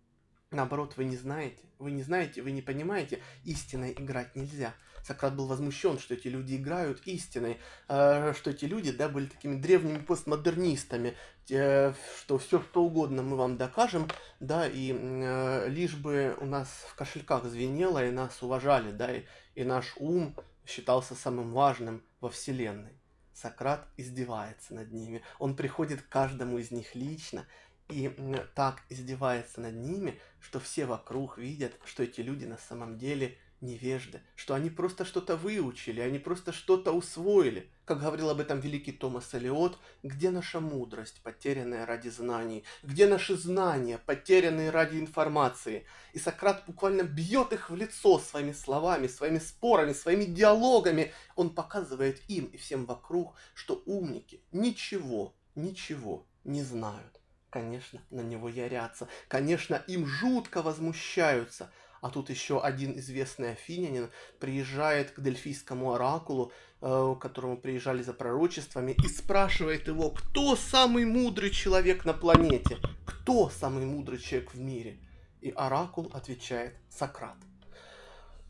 наоборот 0.51 0.97
вы 0.97 1.05
не 1.05 1.17
знаете, 1.17 1.63
вы 1.79 1.91
не 1.91 2.03
знаете, 2.03 2.41
вы 2.41 2.51
не 2.51 2.61
понимаете, 2.61 3.21
истиной 3.43 3.93
играть 3.93 4.35
нельзя. 4.35 4.73
Сократ 5.03 5.35
был 5.35 5.47
возмущен, 5.47 5.97
что 5.97 6.13
эти 6.13 6.27
люди 6.27 6.55
играют 6.55 7.01
истиной, 7.07 7.57
а, 7.87 8.33
что 8.33 8.51
эти 8.51 8.65
люди 8.65 8.91
да, 8.91 9.09
были 9.09 9.25
такими 9.25 9.59
древними 9.59 9.97
постмодернистами, 9.97 11.15
что 11.47 12.37
все 12.37 12.61
что 12.61 12.83
угодно 12.83 13.23
мы 13.23 13.35
вам 13.35 13.57
докажем, 13.57 14.07
да, 14.39 14.67
и 14.67 14.93
а, 14.93 15.67
лишь 15.67 15.95
бы 15.95 16.35
у 16.39 16.45
нас 16.45 16.67
в 16.87 16.95
кошельках 16.95 17.45
звенело, 17.45 18.05
и 18.05 18.11
нас 18.11 18.43
уважали, 18.43 18.91
да, 18.91 19.11
и, 19.11 19.23
и 19.55 19.63
наш 19.63 19.95
ум 19.97 20.35
считался 20.67 21.15
самым 21.15 21.51
важным 21.51 22.03
во 22.19 22.29
Вселенной. 22.29 23.00
Сократ 23.41 23.87
издевается 23.97 24.75
над 24.75 24.91
ними. 24.91 25.23
Он 25.39 25.55
приходит 25.55 26.01
к 26.01 26.09
каждому 26.09 26.59
из 26.59 26.71
них 26.71 26.93
лично 26.95 27.45
и 27.89 28.15
так 28.55 28.83
издевается 28.89 29.61
над 29.61 29.75
ними, 29.75 30.19
что 30.39 30.59
все 30.59 30.85
вокруг 30.85 31.37
видят, 31.37 31.73
что 31.85 32.03
эти 32.03 32.21
люди 32.21 32.45
на 32.45 32.57
самом 32.57 32.97
деле 32.97 33.37
невежды, 33.61 34.21
что 34.35 34.55
они 34.55 34.69
просто 34.69 35.05
что-то 35.05 35.35
выучили, 35.37 36.01
они 36.01 36.19
просто 36.19 36.51
что-то 36.51 36.91
усвоили. 36.91 37.69
Как 37.85 37.99
говорил 38.01 38.29
об 38.29 38.39
этом 38.39 38.59
великий 38.59 38.91
Томас 38.91 39.33
Элиот, 39.33 39.77
где 40.03 40.31
наша 40.31 40.59
мудрость, 40.59 41.21
потерянная 41.23 41.85
ради 41.85 42.09
знаний, 42.09 42.63
где 42.83 43.07
наши 43.07 43.35
знания, 43.35 43.99
потерянные 44.05 44.71
ради 44.71 44.97
информации. 44.97 45.85
И 46.13 46.19
Сократ 46.19 46.63
буквально 46.67 47.03
бьет 47.03 47.53
их 47.53 47.69
в 47.69 47.75
лицо 47.75 48.19
своими 48.19 48.51
словами, 48.51 49.07
своими 49.07 49.39
спорами, 49.39 49.93
своими 49.93 50.25
диалогами. 50.25 51.11
Он 51.35 51.49
показывает 51.51 52.21
им 52.27 52.45
и 52.45 52.57
всем 52.57 52.85
вокруг, 52.85 53.35
что 53.53 53.81
умники 53.85 54.41
ничего, 54.51 55.35
ничего 55.55 56.25
не 56.43 56.63
знают. 56.63 57.19
Конечно, 57.49 58.01
на 58.09 58.21
него 58.21 58.47
ярятся, 58.47 59.09
конечно, 59.27 59.75
им 59.87 60.05
жутко 60.05 60.61
возмущаются– 60.61 61.69
а 62.01 62.09
тут 62.09 62.29
еще 62.31 62.59
один 62.59 62.97
известный 62.97 63.51
афинянин 63.51 64.09
приезжает 64.39 65.11
к 65.11 65.21
Дельфийскому 65.21 65.93
оракулу, 65.93 66.51
э, 66.81 67.15
к 67.17 67.21
которому 67.21 67.57
приезжали 67.57 68.01
за 68.01 68.13
пророчествами, 68.13 68.95
и 69.03 69.07
спрашивает 69.07 69.87
его, 69.87 70.09
кто 70.09 70.55
самый 70.55 71.05
мудрый 71.05 71.51
человек 71.51 72.03
на 72.03 72.13
планете? 72.13 72.77
Кто 73.05 73.49
самый 73.49 73.85
мудрый 73.85 74.17
человек 74.17 74.53
в 74.53 74.59
мире? 74.59 74.97
И 75.41 75.51
оракул 75.51 76.11
отвечает 76.13 76.75
Сократ. 76.89 77.37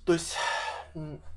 То 0.05 0.13
есть 0.13 0.35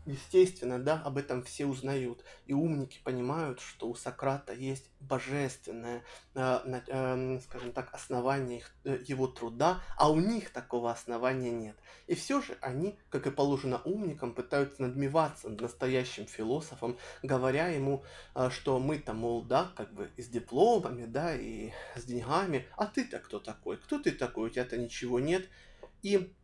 естественно, 0.06 0.78
да, 0.78 1.00
об 1.04 1.16
этом 1.16 1.42
все 1.42 1.66
узнают. 1.66 2.24
И 2.46 2.52
умники 2.52 3.00
понимают, 3.02 3.60
что 3.60 3.88
у 3.88 3.94
Сократа 3.94 4.52
есть 4.52 4.90
божественное, 5.00 6.02
э, 6.34 6.80
э, 6.88 7.40
скажем 7.40 7.72
так, 7.72 7.92
основание 7.92 8.58
их, 8.58 8.74
э, 8.84 8.98
его 9.06 9.26
труда, 9.26 9.80
а 9.96 10.10
у 10.10 10.20
них 10.20 10.50
такого 10.50 10.90
основания 10.90 11.50
нет. 11.50 11.76
И 12.06 12.14
все 12.14 12.40
же 12.40 12.56
они, 12.60 12.98
как 13.10 13.26
и 13.26 13.30
положено 13.30 13.80
умникам, 13.84 14.34
пытаются 14.34 14.82
надмеваться 14.82 15.48
над 15.48 15.60
настоящим 15.60 16.26
философом, 16.26 16.98
говоря 17.22 17.68
ему, 17.68 18.04
э, 18.34 18.50
что 18.50 18.78
мы-то, 18.78 19.12
мол, 19.12 19.42
да, 19.42 19.70
как 19.76 19.92
бы 19.94 20.10
с 20.16 20.26
дипломами, 20.28 21.06
да, 21.06 21.34
и 21.34 21.72
с 21.96 22.04
деньгами, 22.04 22.66
а 22.76 22.86
ты-то 22.86 23.18
кто 23.18 23.38
такой? 23.38 23.76
Кто 23.78 23.98
ты 23.98 24.10
такой? 24.12 24.48
У 24.48 24.52
тебя-то 24.52 24.76
ничего 24.76 25.20
нет. 25.20 25.48
И 26.02 26.34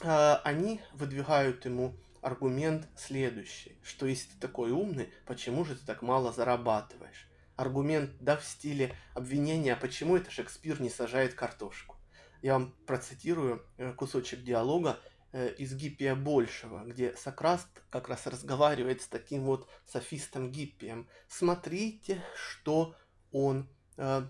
они 0.00 0.80
выдвигают 0.94 1.64
ему 1.64 1.94
аргумент 2.22 2.88
следующий, 2.96 3.76
что 3.82 4.06
если 4.06 4.30
ты 4.30 4.38
такой 4.40 4.70
умный, 4.70 5.12
почему 5.26 5.64
же 5.64 5.74
ты 5.74 5.84
так 5.84 6.00
мало 6.02 6.32
зарабатываешь? 6.32 7.28
Аргумент, 7.56 8.12
да, 8.20 8.36
в 8.36 8.44
стиле 8.44 8.96
обвинения, 9.12 9.76
почему 9.76 10.16
это 10.16 10.30
Шекспир 10.30 10.80
не 10.80 10.88
сажает 10.88 11.34
картошку? 11.34 11.96
Я 12.40 12.54
вам 12.54 12.74
процитирую 12.86 13.62
э, 13.76 13.92
кусочек 13.92 14.42
диалога 14.42 14.98
э, 15.32 15.52
из 15.58 15.74
Гиппия 15.74 16.14
Большего, 16.14 16.84
где 16.84 17.14
Сократ 17.16 17.66
как 17.90 18.08
раз 18.08 18.26
разговаривает 18.26 19.02
с 19.02 19.06
таким 19.06 19.42
вот 19.42 19.68
софистом 19.84 20.50
Гиппием. 20.50 21.08
Смотрите, 21.28 22.22
что 22.34 22.96
он 23.32 23.68
э, 23.96 24.22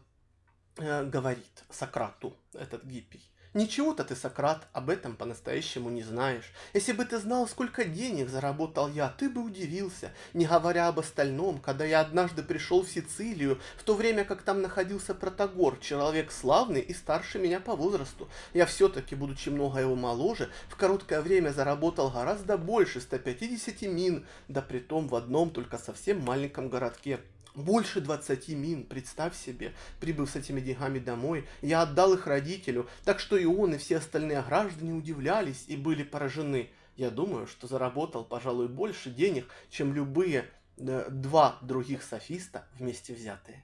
э, 0.78 1.04
говорит 1.04 1.64
Сократу, 1.70 2.36
этот 2.54 2.84
Гиппий. 2.84 3.30
Ничего-то 3.54 4.02
ты, 4.02 4.16
Сократ, 4.16 4.66
об 4.72 4.88
этом 4.88 5.14
по-настоящему 5.14 5.90
не 5.90 6.02
знаешь. 6.02 6.50
Если 6.72 6.92
бы 6.92 7.04
ты 7.04 7.18
знал, 7.18 7.46
сколько 7.46 7.84
денег 7.84 8.30
заработал 8.30 8.88
я, 8.88 9.10
ты 9.10 9.28
бы 9.28 9.42
удивился, 9.42 10.10
не 10.32 10.46
говоря 10.46 10.88
об 10.88 10.98
остальном, 11.00 11.58
когда 11.58 11.84
я 11.84 12.00
однажды 12.00 12.42
пришел 12.42 12.82
в 12.82 12.88
Сицилию, 12.88 13.60
в 13.76 13.82
то 13.82 13.94
время 13.94 14.24
как 14.24 14.40
там 14.40 14.62
находился 14.62 15.14
Протагор, 15.14 15.76
человек 15.80 16.32
славный 16.32 16.80
и 16.80 16.94
старше 16.94 17.38
меня 17.38 17.60
по 17.60 17.76
возрасту. 17.76 18.26
Я 18.54 18.64
все-таки, 18.64 19.14
будучи 19.14 19.50
много 19.50 19.80
его 19.80 19.96
моложе, 19.96 20.48
в 20.70 20.76
короткое 20.76 21.20
время 21.20 21.50
заработал 21.50 22.08
гораздо 22.08 22.56
больше 22.56 23.02
150 23.02 23.82
мин, 23.82 24.26
да 24.48 24.62
притом 24.62 25.08
в 25.08 25.14
одном 25.14 25.50
только 25.50 25.76
совсем 25.76 26.20
маленьком 26.24 26.70
городке. 26.70 27.20
Больше 27.54 28.00
20 28.00 28.48
мин, 28.50 28.84
представь 28.84 29.36
себе, 29.36 29.74
прибыв 30.00 30.30
с 30.30 30.36
этими 30.36 30.60
деньгами 30.60 30.98
домой, 30.98 31.46
я 31.60 31.82
отдал 31.82 32.14
их 32.14 32.26
родителю, 32.26 32.88
так 33.04 33.20
что 33.20 33.36
и 33.36 33.44
он, 33.44 33.74
и 33.74 33.78
все 33.78 33.98
остальные 33.98 34.42
граждане 34.42 34.94
удивлялись 34.94 35.64
и 35.68 35.76
были 35.76 36.02
поражены. 36.02 36.70
Я 36.96 37.10
думаю, 37.10 37.46
что 37.46 37.66
заработал, 37.66 38.24
пожалуй, 38.24 38.68
больше 38.68 39.10
денег, 39.10 39.50
чем 39.70 39.92
любые 39.92 40.46
э, 40.78 41.08
два 41.10 41.58
других 41.60 42.02
софиста 42.02 42.66
вместе 42.78 43.12
взятые. 43.12 43.62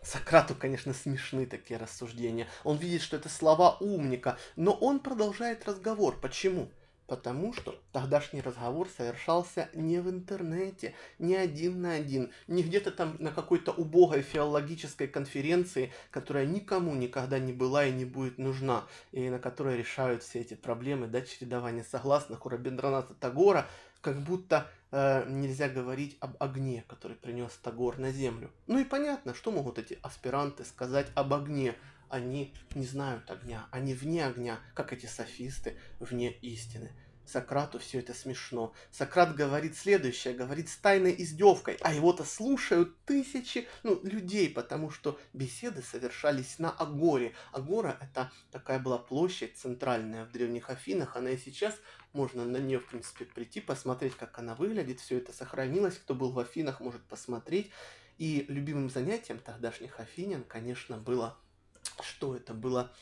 Сократу, 0.00 0.54
конечно, 0.54 0.94
смешны 0.94 1.44
такие 1.44 1.78
рассуждения. 1.78 2.46
Он 2.62 2.76
видит, 2.76 3.02
что 3.02 3.16
это 3.16 3.28
слова 3.28 3.76
умника, 3.80 4.38
но 4.54 4.72
он 4.72 5.00
продолжает 5.00 5.66
разговор. 5.66 6.16
Почему? 6.20 6.70
Потому 7.08 7.54
что 7.54 7.74
тогдашний 7.90 8.42
разговор 8.42 8.86
совершался 8.94 9.70
не 9.72 9.98
в 9.98 10.10
интернете, 10.10 10.94
не 11.18 11.36
один 11.36 11.80
на 11.80 11.94
один, 11.94 12.30
не 12.48 12.62
где-то 12.62 12.90
там 12.90 13.16
на 13.18 13.32
какой-то 13.32 13.72
убогой 13.72 14.20
филологической 14.20 15.08
конференции, 15.08 15.90
которая 16.10 16.44
никому 16.44 16.94
никогда 16.94 17.38
не 17.38 17.54
была 17.54 17.86
и 17.86 17.92
не 17.92 18.04
будет 18.04 18.36
нужна, 18.36 18.84
и 19.12 19.30
на 19.30 19.38
которой 19.38 19.78
решают 19.78 20.22
все 20.22 20.40
эти 20.40 20.52
проблемы, 20.52 21.06
да, 21.06 21.22
чередования 21.22 21.82
согласных 21.82 22.44
у 22.44 22.50
Рабиндраната 22.50 23.14
Тагора, 23.14 23.66
как 24.02 24.20
будто 24.20 24.70
э, 24.90 25.24
нельзя 25.30 25.70
говорить 25.70 26.18
об 26.20 26.36
огне, 26.40 26.84
который 26.88 27.16
принес 27.16 27.52
Тагор 27.62 27.98
на 27.98 28.12
землю. 28.12 28.50
Ну 28.66 28.78
и 28.78 28.84
понятно, 28.84 29.32
что 29.32 29.50
могут 29.50 29.78
эти 29.78 29.98
аспиранты 30.02 30.62
сказать 30.64 31.06
об 31.14 31.32
огне, 31.32 31.74
они 32.10 32.54
не 32.74 32.84
знают 32.84 33.30
огня, 33.30 33.66
они 33.70 33.94
вне 33.94 34.26
огня, 34.26 34.60
как 34.74 34.92
эти 34.92 35.06
софисты 35.06 35.76
вне 36.00 36.32
истины. 36.32 36.90
Сократу 37.28 37.78
все 37.78 37.98
это 37.98 38.14
смешно. 38.14 38.72
Сократ 38.90 39.36
говорит 39.36 39.76
следующее, 39.76 40.32
говорит 40.32 40.70
с 40.70 40.76
тайной 40.78 41.14
издевкой, 41.18 41.76
а 41.82 41.92
его-то 41.92 42.24
слушают 42.24 42.96
тысячи 43.04 43.68
ну, 43.82 44.00
людей, 44.02 44.48
потому 44.48 44.90
что 44.90 45.20
беседы 45.34 45.82
совершались 45.82 46.58
на 46.58 46.70
Агоре. 46.70 47.34
Агора 47.52 47.98
это 48.00 48.32
такая 48.50 48.78
была 48.78 48.96
площадь 48.96 49.58
центральная 49.58 50.24
в 50.24 50.32
древних 50.32 50.70
Афинах, 50.70 51.16
она 51.16 51.28
и 51.28 51.36
сейчас 51.36 51.74
можно 52.14 52.46
на 52.46 52.56
нее, 52.56 52.80
в 52.80 52.86
принципе, 52.86 53.26
прийти, 53.26 53.60
посмотреть, 53.60 54.16
как 54.16 54.38
она 54.38 54.54
выглядит, 54.54 54.98
все 54.98 55.18
это 55.18 55.34
сохранилось, 55.34 55.98
кто 55.98 56.14
был 56.14 56.32
в 56.32 56.38
Афинах, 56.38 56.80
может 56.80 57.02
посмотреть. 57.02 57.70
И 58.16 58.46
любимым 58.48 58.88
занятием 58.88 59.38
тогдашних 59.38 60.00
афинян, 60.00 60.44
конечно, 60.44 60.96
было 60.96 61.36
что 62.02 62.36
это 62.36 62.54
было 62.54 62.92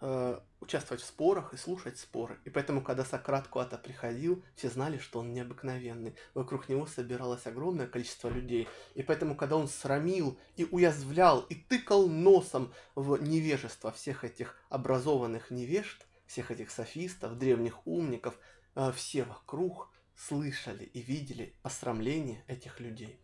э, 0.00 0.40
участвовать 0.60 1.02
в 1.02 1.06
спорах 1.06 1.54
и 1.54 1.56
слушать 1.56 1.98
споры. 1.98 2.38
И 2.44 2.50
поэтому, 2.50 2.82
когда 2.82 3.04
Сократ 3.04 3.48
куда-то 3.48 3.78
приходил, 3.78 4.44
все 4.54 4.68
знали, 4.68 4.98
что 4.98 5.20
он 5.20 5.32
необыкновенный. 5.32 6.14
Вокруг 6.34 6.68
него 6.68 6.86
собиралось 6.86 7.46
огромное 7.46 7.86
количество 7.86 8.28
людей. 8.28 8.68
И 8.94 9.02
поэтому, 9.02 9.36
когда 9.36 9.56
он 9.56 9.68
срамил 9.68 10.38
и 10.56 10.64
уязвлял, 10.70 11.40
и 11.40 11.54
тыкал 11.54 12.08
носом 12.08 12.72
в 12.94 13.16
невежество 13.22 13.92
всех 13.92 14.24
этих 14.24 14.56
образованных 14.68 15.50
невежд, 15.50 16.06
всех 16.26 16.50
этих 16.50 16.70
софистов, 16.70 17.38
древних 17.38 17.86
умников, 17.86 18.38
э, 18.74 18.92
все 18.92 19.24
вокруг 19.24 19.90
слышали 20.16 20.84
и 20.84 21.00
видели 21.00 21.54
посрамление 21.62 22.44
этих 22.46 22.80
людей. 22.80 23.20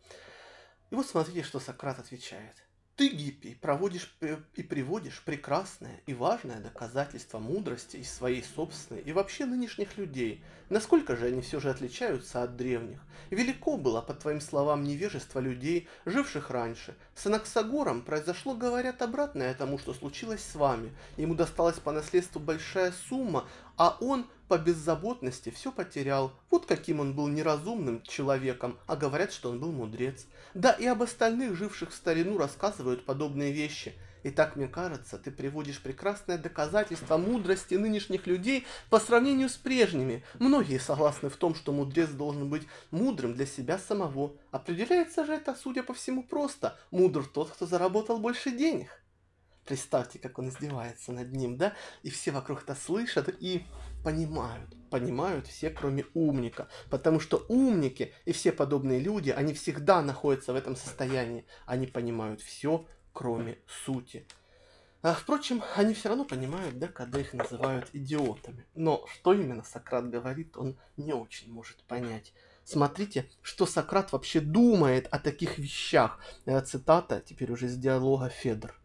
И 0.91 0.95
вот 0.95 1.07
смотрите, 1.07 1.43
что 1.43 1.61
Сократ 1.61 1.99
отвечает– 1.99 2.57
ты, 3.01 3.09
Гиппий, 3.09 3.57
проводишь 3.57 4.15
и 4.57 4.63
приводишь 4.63 5.23
прекрасное 5.25 6.03
и 6.05 6.13
важное 6.13 6.61
доказательство 6.61 7.39
мудрости 7.39 7.97
из 7.97 8.13
своей 8.13 8.45
собственной 8.45 9.01
и 9.01 9.15
вообще 9.15 9.47
нынешних 9.47 9.97
людей. 9.97 10.45
Насколько 10.69 11.17
же 11.17 11.29
они 11.29 11.41
все 11.41 11.61
же 11.61 11.71
отличаются 11.71 12.43
от 12.43 12.59
древних? 12.59 13.01
Велико 13.31 13.79
было, 13.79 14.03
по 14.03 14.13
твоим 14.13 14.43
словам, 14.43 14.85
невежество 14.85 15.39
людей, 15.39 15.89
живших 16.05 16.51
раньше. 16.51 16.95
С 17.15 17.25
Анаксагором 17.25 18.03
произошло, 18.03 18.55
говорят, 18.55 19.01
обратное 19.01 19.55
тому, 19.55 19.79
что 19.79 19.95
случилось 19.95 20.45
с 20.45 20.55
вами. 20.55 20.93
Ему 21.17 21.35
досталась 21.35 21.79
по 21.79 21.93
наследству 21.93 22.39
большая 22.39 22.93
сумма, 23.09 23.49
а 23.79 23.97
он 24.01 24.27
по 24.51 24.59
беззаботности 24.59 25.51
все 25.51 25.71
потерял. 25.71 26.33
Вот 26.51 26.67
каким 26.67 26.99
он 26.99 27.15
был 27.15 27.29
неразумным 27.29 28.03
человеком, 28.03 28.81
а 28.89 28.97
говорят, 28.97 29.33
что 29.33 29.49
он 29.49 29.61
был 29.61 29.71
мудрец. 29.71 30.27
Да 30.55 30.73
и 30.73 30.87
об 30.87 31.05
остальных, 31.05 31.55
живших 31.55 31.91
в 31.91 31.95
старину, 31.95 32.37
рассказывают 32.37 33.05
подобные 33.05 33.53
вещи. 33.53 33.95
И 34.25 34.31
так, 34.31 34.57
мне 34.57 34.67
кажется, 34.67 35.19
ты 35.19 35.31
приводишь 35.31 35.81
прекрасное 35.81 36.37
доказательство 36.37 37.17
мудрости 37.17 37.75
нынешних 37.75 38.27
людей 38.27 38.67
по 38.91 38.99
сравнению 38.99 39.49
с 39.49 39.57
прежними. 39.57 40.25
Многие 40.41 40.81
согласны 40.81 41.31
в 41.31 41.37
том, 41.37 41.55
что 41.55 41.73
мудрец 41.73 42.09
должен 42.09 42.51
быть 42.51 42.67
мудрым 42.91 43.35
для 43.35 43.47
себя 43.47 43.79
самого. 43.79 44.33
Определяется 44.51 45.25
же 45.25 45.35
это, 45.35 45.55
судя 45.55 45.85
по 45.85 45.95
всему, 45.95 46.25
просто. 46.25 46.77
Мудр 46.91 47.25
тот, 47.25 47.51
кто 47.51 47.67
заработал 47.67 48.19
больше 48.19 48.51
денег. 48.51 49.01
Представьте, 49.71 50.19
как 50.19 50.37
он 50.41 50.49
издевается 50.49 51.13
над 51.13 51.33
ним, 51.33 51.57
да? 51.57 51.75
И 52.03 52.11
все 52.11 52.33
вокруг 52.33 52.65
это 52.65 52.75
слышат 52.75 53.33
и 53.39 53.65
понимают. 54.03 54.77
Понимают 54.91 55.47
все, 55.47 55.71
кроме 55.71 56.05
умника. 56.15 56.69
Потому 56.91 57.21
что 57.21 57.45
умники 57.49 58.13
и 58.25 58.33
все 58.33 58.53
подобные 58.53 59.01
люди, 59.01 59.31
они 59.31 59.55
всегда 59.55 60.03
находятся 60.03 60.53
в 60.53 60.57
этом 60.57 60.77
состоянии. 60.77 61.47
Они 61.67 61.87
понимают 61.87 62.41
все, 62.41 62.87
кроме 63.13 63.59
сути. 63.85 64.27
А, 65.03 65.15
впрочем, 65.15 65.63
они 65.77 65.95
все 65.95 66.11
равно 66.11 66.25
понимают, 66.25 66.79
да, 66.79 66.89
когда 66.89 67.21
их 67.21 67.33
называют 67.33 67.89
идиотами. 67.95 68.67
Но 68.75 69.07
что 69.07 69.33
именно 69.33 69.65
Сократ 69.65 70.11
говорит, 70.11 70.57
он 70.57 70.79
не 70.97 71.15
очень 71.15 71.51
может 71.51 71.83
понять. 71.85 72.35
Смотрите, 72.65 73.29
что 73.41 73.65
Сократ 73.67 74.13
вообще 74.13 74.41
думает 74.41 75.09
о 75.11 75.19
таких 75.19 75.59
вещах. 75.59 76.21
Э, 76.45 76.61
цитата 76.61 77.21
теперь 77.21 77.51
уже 77.51 77.67
из 77.67 77.77
диалога 77.77 78.29
Федор. 78.29 78.80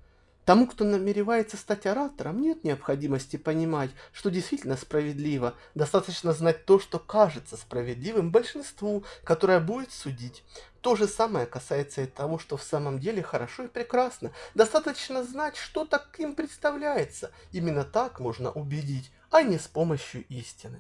Тому, 0.46 0.68
кто 0.68 0.86
намеревается 0.86 1.58
стать 1.58 1.88
оратором, 1.88 2.40
нет 2.40 2.64
необходимости 2.64 3.36
понимать, 3.36 3.90
что 4.14 4.30
действительно 4.30 4.78
справедливо. 4.78 5.56
Достаточно 5.74 6.34
знать 6.34 6.66
то, 6.66 6.80
что 6.80 7.00
кажется 7.00 7.58
справедливым 7.58 8.32
большинству, 8.32 9.04
которое 9.24 9.60
будет 9.60 9.92
судить. 9.92 10.44
То 10.82 10.96
же 10.96 11.08
самое 11.08 11.48
касается 11.48 12.04
и 12.04 12.06
того, 12.06 12.38
что 12.38 12.58
в 12.58 12.64
самом 12.64 13.00
деле 13.00 13.24
хорошо 13.24 13.64
и 13.64 13.68
прекрасно. 13.68 14.32
Достаточно 14.54 15.24
знать, 15.24 15.58
что 15.58 15.84
таким 15.84 16.36
представляется. 16.36 17.32
Именно 17.52 17.84
так 17.84 18.20
можно 18.20 18.52
убедить, 18.52 19.12
а 19.32 19.42
не 19.42 19.58
с 19.58 19.68
помощью 19.68 20.26
истины. 20.28 20.80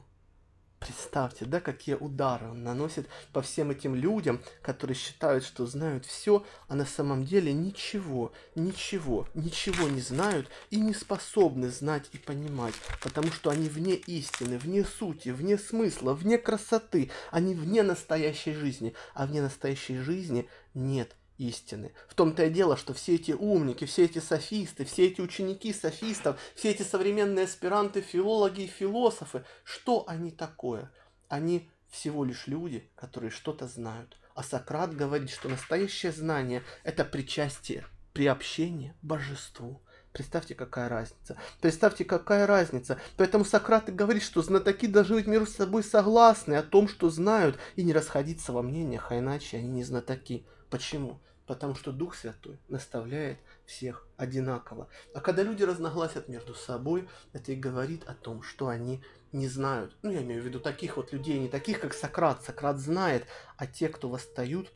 Представьте, 0.79 1.45
да, 1.45 1.61
какие 1.61 1.95
удары 1.95 2.49
он 2.49 2.63
наносит 2.63 3.07
по 3.33 3.41
всем 3.41 3.71
этим 3.71 3.95
людям, 3.95 4.41
которые 4.61 4.95
считают, 4.95 5.43
что 5.43 5.65
знают 5.65 6.05
все, 6.05 6.45
а 6.67 6.75
на 6.75 6.85
самом 6.85 7.25
деле 7.25 7.53
ничего, 7.53 8.33
ничего, 8.55 9.27
ничего 9.33 9.87
не 9.87 10.01
знают 10.01 10.49
и 10.69 10.79
не 10.79 10.93
способны 10.93 11.69
знать 11.69 12.09
и 12.11 12.17
понимать, 12.17 12.75
потому 13.01 13.31
что 13.31 13.49
они 13.49 13.67
вне 13.67 13.95
истины, 13.95 14.57
вне 14.57 14.83
сути, 14.83 15.29
вне 15.29 15.57
смысла, 15.57 16.13
вне 16.13 16.37
красоты, 16.37 17.09
они 17.31 17.55
вне 17.55 17.81
настоящей 17.81 18.53
жизни, 18.53 18.93
а 19.13 19.25
вне 19.25 19.41
настоящей 19.41 19.97
жизни 19.97 20.47
нет 20.73 21.15
истины. 21.37 21.93
В 22.07 22.15
том-то 22.15 22.45
и 22.45 22.49
дело, 22.49 22.77
что 22.77 22.93
все 22.93 23.15
эти 23.15 23.31
умники, 23.31 23.85
все 23.85 24.05
эти 24.05 24.19
софисты, 24.19 24.85
все 24.85 25.07
эти 25.07 25.21
ученики 25.21 25.73
софистов, 25.73 26.39
все 26.55 26.71
эти 26.71 26.83
современные 26.83 27.45
аспиранты, 27.45 28.01
филологи 28.01 28.61
и 28.61 28.67
философы, 28.67 29.45
что 29.63 30.05
они 30.07 30.31
такое? 30.31 30.91
Они 31.27 31.69
всего 31.89 32.23
лишь 32.25 32.47
люди, 32.47 32.89
которые 32.95 33.31
что-то 33.31 33.67
знают. 33.67 34.17
А 34.33 34.43
Сократ 34.43 34.93
говорит, 34.93 35.29
что 35.29 35.47
настоящее 35.47 36.11
знание– 36.11 36.63
это 36.83 37.05
причастие, 37.05 37.85
приобщение 38.13 38.93
божеству. 39.01 39.81
Представьте, 40.11 40.55
какая 40.55 40.87
разница. 40.87 41.37
Представьте, 41.59 42.05
какая 42.05 42.47
разница. 42.47 42.97
Поэтому 43.17 43.43
Сократ 43.43 43.89
и 43.89 43.91
говорит, 43.91 44.23
что 44.23 44.41
знатоки 44.41 44.87
должны 44.87 45.15
быть 45.15 45.27
между 45.27 45.47
собой 45.47 45.83
согласны 45.83 46.53
о 46.55 46.63
том, 46.63 46.87
что 46.87 47.09
знают, 47.09 47.59
и 47.75 47.83
не 47.83 47.91
расходиться 47.91 48.53
во 48.53 48.61
мнениях, 48.61 49.11
а 49.11 49.19
иначе 49.19 49.57
они 49.57 49.67
не 49.67 49.83
знатоки. 49.83 50.45
Почему? 50.69 51.19
Потому 51.45 51.75
что 51.75 51.91
Дух 51.91 52.15
Святой 52.15 52.59
наставляет 52.69 53.37
всех 53.65 54.07
одинаково. 54.17 54.87
А 55.13 55.21
когда 55.21 55.43
люди 55.43 55.63
разногласят 55.63 56.27
между 56.27 56.55
собой, 56.55 57.07
это 57.33 57.51
и 57.51 57.55
говорит 57.55 58.03
о 58.05 58.15
том, 58.15 58.41
что 58.41 58.67
они 58.67 59.03
не 59.31 59.47
знают. 59.47 59.95
Ну, 60.01 60.11
я 60.11 60.23
имею 60.23 60.41
в 60.41 60.45
виду 60.45 60.59
таких 60.59 60.97
вот 60.97 61.11
людей, 61.11 61.37
не 61.39 61.49
таких, 61.49 61.79
как 61.79 61.93
Сократ. 61.93 62.43
Сократ 62.43 62.77
знает, 62.77 63.27
а 63.57 63.67
те, 63.67 63.89
кто 63.89 64.09
восстают 64.09 64.73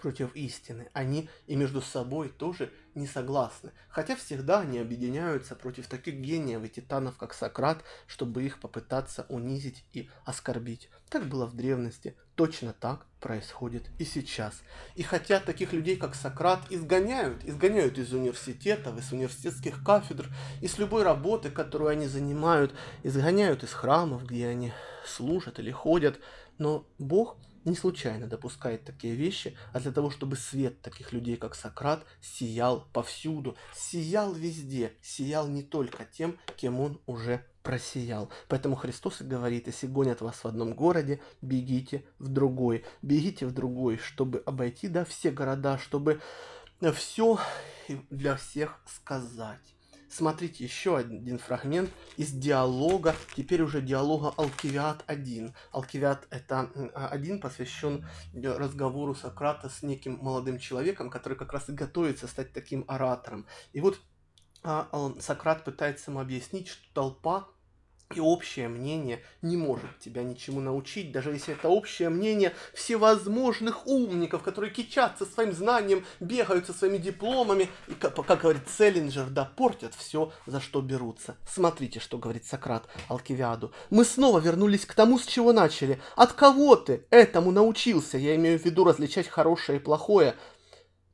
против 0.00 0.34
истины, 0.34 0.88
они 0.92 1.28
и 1.46 1.56
между 1.56 1.80
собой 1.80 2.28
тоже 2.28 2.72
не 2.94 3.06
согласны. 3.06 3.72
Хотя 3.88 4.16
всегда 4.16 4.60
они 4.60 4.78
объединяются 4.78 5.54
против 5.54 5.86
таких 5.86 6.16
гениев 6.16 6.64
и 6.64 6.68
титанов, 6.68 7.16
как 7.16 7.34
Сократ, 7.34 7.82
чтобы 8.06 8.42
их 8.42 8.60
попытаться 8.60 9.26
унизить 9.28 9.84
и 9.92 10.10
оскорбить. 10.24 10.90
Так 11.08 11.26
было 11.26 11.46
в 11.46 11.54
древности, 11.54 12.16
точно 12.34 12.72
так 12.72 13.06
происходит 13.20 13.90
и 13.98 14.04
сейчас. 14.04 14.62
И 14.94 15.02
хотя 15.02 15.40
таких 15.40 15.72
людей, 15.72 15.96
как 15.96 16.14
Сократ, 16.14 16.60
изгоняют, 16.70 17.44
изгоняют 17.44 17.98
из 17.98 18.12
университетов, 18.12 18.98
из 18.98 19.12
университетских 19.12 19.84
кафедр, 19.84 20.28
из 20.60 20.78
любой 20.78 21.02
работы, 21.02 21.50
которую 21.50 21.90
они 21.90 22.06
занимают, 22.06 22.74
изгоняют 23.02 23.62
из 23.62 23.72
храмов, 23.72 24.24
где 24.24 24.48
они 24.48 24.72
служат 25.06 25.58
или 25.58 25.70
ходят, 25.70 26.18
но 26.58 26.86
Бог– 26.98 27.36
не 27.64 27.74
случайно 27.74 28.26
допускает 28.26 28.84
такие 28.84 29.14
вещи, 29.14 29.56
а 29.72 29.80
для 29.80 29.92
того, 29.92 30.10
чтобы 30.10 30.36
свет 30.36 30.80
таких 30.82 31.12
людей, 31.12 31.36
как 31.36 31.54
Сократ, 31.54 32.04
сиял 32.20 32.88
повсюду, 32.92 33.56
сиял 33.74 34.32
везде, 34.32 34.92
сиял 35.02 35.48
не 35.48 35.62
только 35.62 36.04
тем, 36.04 36.38
кем 36.56 36.80
он 36.80 37.00
уже 37.06 37.44
просиял. 37.62 38.28
Поэтому 38.48 38.76
Христос 38.76 39.20
и 39.20 39.24
говорит, 39.24 39.66
если 39.66 39.86
гонят 39.86 40.20
вас 40.20 40.42
в 40.42 40.46
одном 40.46 40.74
городе, 40.74 41.20
бегите 41.40 42.04
в 42.18 42.28
другой. 42.28 42.84
Бегите 43.02 43.46
в 43.46 43.52
другой, 43.52 43.98
чтобы 43.98 44.42
обойти 44.44 44.88
да, 44.88 45.04
все 45.04 45.30
города, 45.30 45.78
чтобы 45.78 46.20
все 46.94 47.38
для 48.10 48.36
всех 48.36 48.80
сказать. 48.86 49.71
Смотрите, 50.12 50.62
еще 50.62 50.98
один 50.98 51.38
фрагмент 51.38 51.90
из 52.18 52.32
диалога, 52.32 53.16
теперь 53.34 53.62
уже 53.62 53.80
диалога 53.80 54.34
Алкивиад 54.36 55.02
1. 55.06 55.54
Алкивиад 55.70 56.26
это 56.28 56.70
один 56.94 57.40
посвящен 57.40 58.06
разговору 58.34 59.14
Сократа 59.14 59.70
с 59.70 59.82
неким 59.82 60.18
молодым 60.20 60.58
человеком, 60.58 61.08
который 61.08 61.38
как 61.38 61.54
раз 61.54 61.70
и 61.70 61.72
готовится 61.72 62.26
стать 62.28 62.52
таким 62.52 62.84
оратором. 62.88 63.46
И 63.72 63.80
вот 63.80 63.98
а, 64.62 65.14
Сократ 65.18 65.64
пытается 65.64 66.10
ему 66.10 66.20
объяснить, 66.20 66.68
что 66.68 66.84
толпа 66.92 67.48
и 68.16 68.20
общее 68.20 68.68
мнение 68.68 69.22
не 69.42 69.56
может 69.56 69.98
тебя 69.98 70.22
ничему 70.22 70.60
научить, 70.60 71.12
даже 71.12 71.30
если 71.30 71.54
это 71.54 71.68
общее 71.68 72.08
мнение 72.08 72.52
всевозможных 72.74 73.86
умников, 73.86 74.42
которые 74.42 74.72
кичатся 74.72 75.26
своим 75.26 75.52
знанием, 75.52 76.04
бегают 76.20 76.66
со 76.66 76.72
своими 76.72 76.98
дипломами, 76.98 77.68
и, 77.88 77.94
как, 77.94 78.14
как 78.26 78.40
говорит 78.42 78.68
Селлинджер, 78.68 79.26
да 79.30 79.44
портят 79.44 79.94
все, 79.94 80.32
за 80.46 80.60
что 80.60 80.80
берутся. 80.80 81.36
Смотрите, 81.48 82.00
что 82.00 82.18
говорит 82.18 82.44
Сократ 82.44 82.86
Алкивиаду. 83.08 83.72
Мы 83.90 84.04
снова 84.04 84.38
вернулись 84.38 84.86
к 84.86 84.94
тому, 84.94 85.18
с 85.18 85.26
чего 85.26 85.52
начали. 85.52 86.00
От 86.16 86.32
кого 86.32 86.76
ты 86.76 87.06
этому 87.10 87.50
научился? 87.50 88.18
Я 88.18 88.36
имею 88.36 88.58
в 88.58 88.64
виду 88.64 88.84
различать 88.84 89.28
хорошее 89.28 89.78
и 89.78 89.82
плохое. 89.82 90.34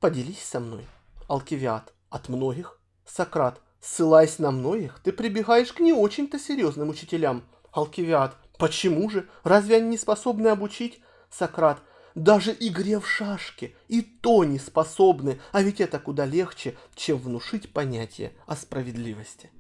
Поделись 0.01 0.43
со 0.43 0.61
мной. 0.61 0.87
Алкивиад. 1.29 1.93
От 2.11 2.29
многих. 2.29 2.81
Сократ. 3.07 3.61
Ссылаясь 3.81 4.39
на 4.39 4.51
многих, 4.51 4.99
ты 5.03 5.13
прибегаешь 5.13 5.73
к 5.73 5.81
не 5.81 5.93
очень-то 5.93 6.39
серьезным 6.39 6.89
учителям. 6.89 7.45
Алкивиад. 7.73 8.37
Почему 8.59 9.09
же? 9.09 9.29
Разве 9.45 9.77
они 9.77 9.91
не 9.91 9.99
способны 9.99 10.49
обучить? 10.49 11.01
Сократ. 11.31 11.81
Даже 12.15 12.57
игре 12.59 12.99
в 12.99 13.09
шашки 13.09 13.77
и 13.87 14.03
то 14.03 14.43
не 14.43 14.59
способны, 14.59 15.41
а 15.53 15.63
ведь 15.63 15.81
это 15.81 16.01
куда 16.01 16.27
легче, 16.27 16.77
чем 16.97 17.19
внушить 17.19 17.73
понятие 17.73 18.33
о 18.47 18.57
справедливости. 18.57 19.51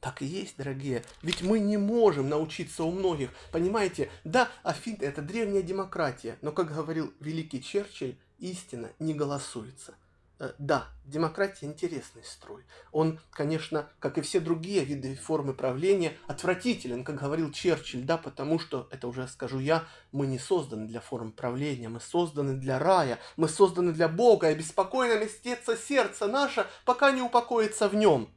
Так 0.00 0.20
и 0.20 0.26
есть, 0.26 0.56
дорогие. 0.58 1.04
Ведь 1.22 1.42
мы 1.42 1.60
не 1.60 1.78
можем 1.78 2.28
научиться 2.28 2.84
у 2.84 2.90
многих. 2.90 3.30
Понимаете, 3.52 4.10
да, 4.24 4.50
Афин– 4.64 4.98
это 5.00 5.22
древняя 5.22 5.62
демократия, 5.62 6.36
но, 6.42 6.52
как 6.52 6.74
говорил 6.74 7.14
великий 7.20 7.62
Черчилль, 7.62 8.16
истина 8.38 8.90
не 8.98 9.14
голосуется. 9.14 9.94
Э, 10.42 10.54
да, 10.58 10.88
демократия 11.04 11.66
интересный 11.66 12.24
строй. 12.24 12.64
Он, 12.90 13.20
конечно, 13.30 13.88
как 14.00 14.18
и 14.18 14.22
все 14.22 14.40
другие 14.40 14.84
виды 14.84 15.14
формы 15.14 15.54
правления, 15.54 16.14
отвратителен, 16.26 17.04
как 17.04 17.20
говорил 17.20 17.52
Черчилль, 17.52 18.02
да, 18.02 18.18
потому 18.18 18.58
что, 18.58 18.88
это 18.90 19.06
уже 19.06 19.28
скажу 19.28 19.60
я, 19.60 19.84
мы 20.10 20.26
не 20.26 20.40
созданы 20.40 20.88
для 20.88 21.00
форм 21.00 21.30
правления, 21.30 21.88
мы 21.88 22.00
созданы 22.00 22.56
для 22.56 22.80
рая, 22.80 23.20
мы 23.36 23.48
созданы 23.48 23.92
для 23.92 24.08
Бога, 24.08 24.50
и 24.50 24.56
беспокойно 24.56 25.16
местится 25.20 25.76
сердце 25.76 26.26
наше, 26.26 26.66
пока 26.84 27.12
не 27.12 27.22
упокоится 27.22 27.88
в 27.88 27.94
нем. 27.94 28.28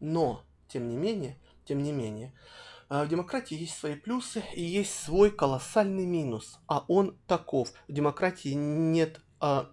Но, 0.00 0.44
тем 0.66 0.88
не 0.88 0.96
менее, 0.96 1.38
тем 1.64 1.84
не 1.84 1.92
менее, 1.92 2.34
э, 2.90 3.04
в 3.04 3.08
демократии 3.08 3.56
есть 3.56 3.78
свои 3.78 3.94
плюсы 3.94 4.42
и 4.56 4.62
есть 4.64 5.04
свой 5.04 5.30
колоссальный 5.30 6.04
минус, 6.04 6.58
а 6.66 6.84
он 6.88 7.16
таков. 7.28 7.72
В 7.86 7.92
демократии 7.92 8.54
нет 8.54 9.20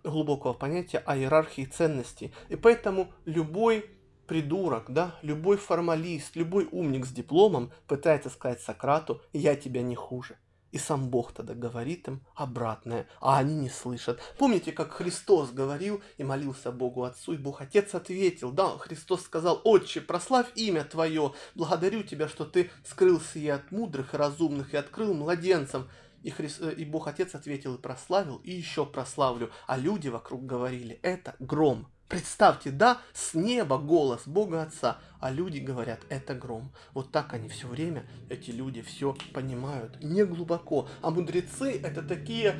глубокого 0.03 0.53
понятия 0.53 0.99
о 0.99 1.17
иерархии 1.17 1.65
ценностей. 1.65 2.33
И 2.49 2.55
поэтому 2.55 3.11
любой 3.25 3.89
придурок, 4.27 4.91
да, 4.91 5.15
любой 5.21 5.57
формалист, 5.57 6.35
любой 6.35 6.67
умник 6.71 7.05
с 7.05 7.11
дипломом 7.11 7.71
пытается 7.87 8.29
сказать 8.29 8.61
Сократу 8.61 9.21
«я 9.33 9.55
тебя 9.55 9.81
не 9.81 9.95
хуже». 9.95 10.37
И 10.71 10.77
сам 10.77 11.09
Бог 11.09 11.31
тогда 11.31 11.53
говорит 11.53 12.09
им 12.09 12.21
обратное, 12.35 13.07
а 13.21 13.37
они 13.37 13.55
не 13.55 13.69
слышат. 13.69 14.19
Помните, 14.37 14.73
как 14.73 14.91
Христос 14.91 15.51
говорил 15.51 16.01
и 16.17 16.25
молился 16.25 16.69
Богу 16.69 17.03
Отцу, 17.03 17.31
и 17.31 17.37
Бог 17.37 17.61
Отец 17.61 17.95
ответил, 17.95 18.51
да, 18.51 18.77
Христос 18.77 19.21
сказал, 19.21 19.61
«Отче, 19.63 20.01
прославь 20.01 20.47
имя 20.55 20.83
Твое, 20.83 21.33
благодарю 21.53 22.03
Тебя, 22.03 22.27
что 22.27 22.43
Ты 22.43 22.71
скрылся 22.83 23.39
и 23.39 23.47
от 23.47 23.71
мудрых 23.71 24.13
и 24.13 24.17
разумных, 24.17 24.73
и 24.73 24.77
открыл 24.77 25.13
младенцам, 25.13 25.87
и, 26.25 26.31
Христ, 26.31 26.59
э, 26.61 26.73
и 26.73 26.85
Бог 26.85 27.07
Отец 27.07 27.35
ответил 27.35 27.75
и 27.75 27.77
прославил, 27.77 28.41
и 28.43 28.51
еще 28.51 28.83
прославлю. 28.85 29.51
А 29.67 29.77
люди 29.77 30.07
вокруг 30.07 30.43
говорили, 30.43 30.99
это 31.03 31.35
гром. 31.39 31.87
Представьте, 32.09 32.71
да, 32.71 32.99
с 33.13 33.35
неба 33.35 33.77
голос 33.77 34.23
Бога 34.25 34.63
Отца, 34.63 34.97
а 35.19 35.31
люди 35.31 35.59
говорят, 35.59 35.99
это 36.09 36.33
гром. 36.33 36.71
Вот 36.95 37.11
так 37.11 37.33
они 37.33 37.47
все 37.47 37.67
время, 37.67 38.07
эти 38.29 38.49
люди 38.49 38.81
все 38.81 39.15
понимают, 39.33 40.03
не 40.03 40.25
глубоко. 40.25 40.87
А 41.03 41.11
мудрецы 41.11 41.79
это 41.79 42.01
такие, 42.01 42.55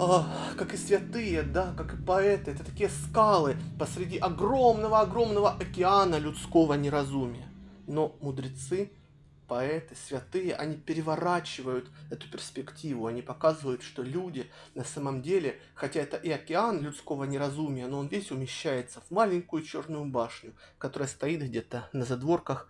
а, 0.00 0.26
как 0.56 0.72
и 0.72 0.78
святые, 0.78 1.42
да, 1.42 1.74
как 1.76 1.94
и 1.94 2.02
поэты, 2.02 2.52
это 2.52 2.64
такие 2.64 2.88
скалы 2.88 3.56
посреди 3.78 4.16
огромного-огромного 4.16 5.50
океана 5.50 6.18
людского 6.18 6.74
неразумия. 6.74 7.48
Но 7.86 8.16
мудрецы 8.20 8.90
поэты, 9.46 9.94
святые, 9.94 10.54
они 10.54 10.76
переворачивают 10.76 11.88
эту 12.10 12.28
перспективу, 12.30 13.06
они 13.06 13.22
показывают, 13.22 13.82
что 13.82 14.02
люди 14.02 14.50
на 14.74 14.84
самом 14.84 15.22
деле, 15.22 15.60
хотя 15.74 16.00
это 16.00 16.16
и 16.16 16.30
океан 16.30 16.80
людского 16.80 17.24
неразумия, 17.24 17.86
но 17.86 17.98
он 17.98 18.08
весь 18.08 18.30
умещается 18.30 19.00
в 19.00 19.10
маленькую 19.10 19.62
черную 19.62 20.04
башню, 20.04 20.54
которая 20.78 21.08
стоит 21.08 21.42
где-то 21.42 21.88
на 21.92 22.04
задворках 22.04 22.68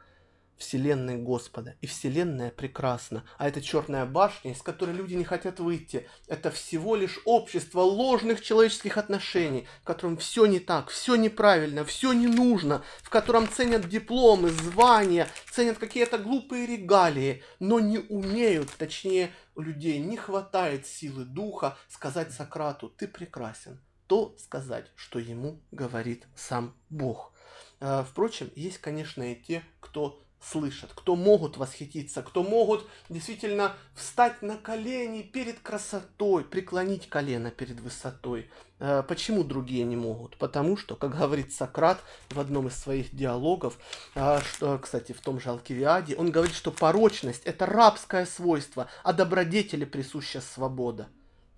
Вселенной 0.56 1.16
Господа. 1.16 1.76
И 1.80 1.86
Вселенная 1.86 2.50
прекрасна. 2.50 3.24
А 3.38 3.48
это 3.48 3.60
черная 3.60 4.06
башня, 4.06 4.52
из 4.52 4.62
которой 4.62 4.94
люди 4.94 5.14
не 5.14 5.24
хотят 5.24 5.60
выйти. 5.60 6.08
Это 6.26 6.50
всего 6.50 6.96
лишь 6.96 7.18
общество 7.24 7.80
ложных 7.80 8.42
человеческих 8.42 8.96
отношений, 8.96 9.66
в 9.82 9.84
котором 9.84 10.16
все 10.16 10.46
не 10.46 10.60
так, 10.60 10.88
все 10.88 11.16
неправильно, 11.16 11.84
все 11.84 12.12
не 12.12 12.26
нужно, 12.26 12.82
в 13.02 13.10
котором 13.10 13.48
ценят 13.48 13.88
дипломы, 13.88 14.50
звания, 14.50 15.28
ценят 15.50 15.78
какие-то 15.78 16.18
глупые 16.18 16.66
регалии, 16.66 17.42
но 17.58 17.80
не 17.80 17.98
умеют, 17.98 18.70
точнее, 18.78 19.32
у 19.54 19.62
людей 19.62 19.98
не 19.98 20.16
хватает 20.16 20.86
силы 20.86 21.24
духа 21.24 21.76
сказать 21.88 22.32
Сократу, 22.32 22.88
ты 22.88 23.08
прекрасен. 23.08 23.80
То 24.06 24.36
сказать, 24.38 24.86
что 24.94 25.18
ему 25.18 25.60
говорит 25.72 26.26
сам 26.36 26.76
Бог. 26.90 27.32
А, 27.80 28.04
впрочем, 28.04 28.50
есть, 28.54 28.78
конечно, 28.78 29.32
и 29.32 29.34
те, 29.34 29.64
кто 29.80 30.22
слышат, 30.40 30.90
кто 30.94 31.16
могут 31.16 31.56
восхититься, 31.56 32.22
кто 32.22 32.42
могут 32.42 32.86
действительно 33.08 33.74
встать 33.94 34.42
на 34.42 34.56
колени 34.56 35.22
перед 35.22 35.58
красотой, 35.60 36.44
преклонить 36.44 37.08
колено 37.08 37.50
перед 37.50 37.80
высотой. 37.80 38.48
Э, 38.78 39.02
почему 39.06 39.44
другие 39.44 39.84
не 39.84 39.96
могут? 39.96 40.36
Потому 40.36 40.76
что, 40.76 40.94
как 40.94 41.16
говорит 41.16 41.52
Сократ 41.52 41.98
в 42.30 42.38
одном 42.38 42.68
из 42.68 42.76
своих 42.76 43.14
диалогов, 43.14 43.78
э, 44.14 44.40
что, 44.40 44.78
кстати, 44.78 45.12
в 45.12 45.20
том 45.20 45.40
же 45.40 45.50
Алкивиаде, 45.50 46.16
он 46.16 46.30
говорит, 46.30 46.54
что 46.54 46.70
порочность– 46.70 47.42
это 47.44 47.66
рабское 47.66 48.26
свойство, 48.26 48.88
а 49.02 49.12
добродетели 49.12 49.84
присуща 49.84 50.40
свобода. 50.40 51.08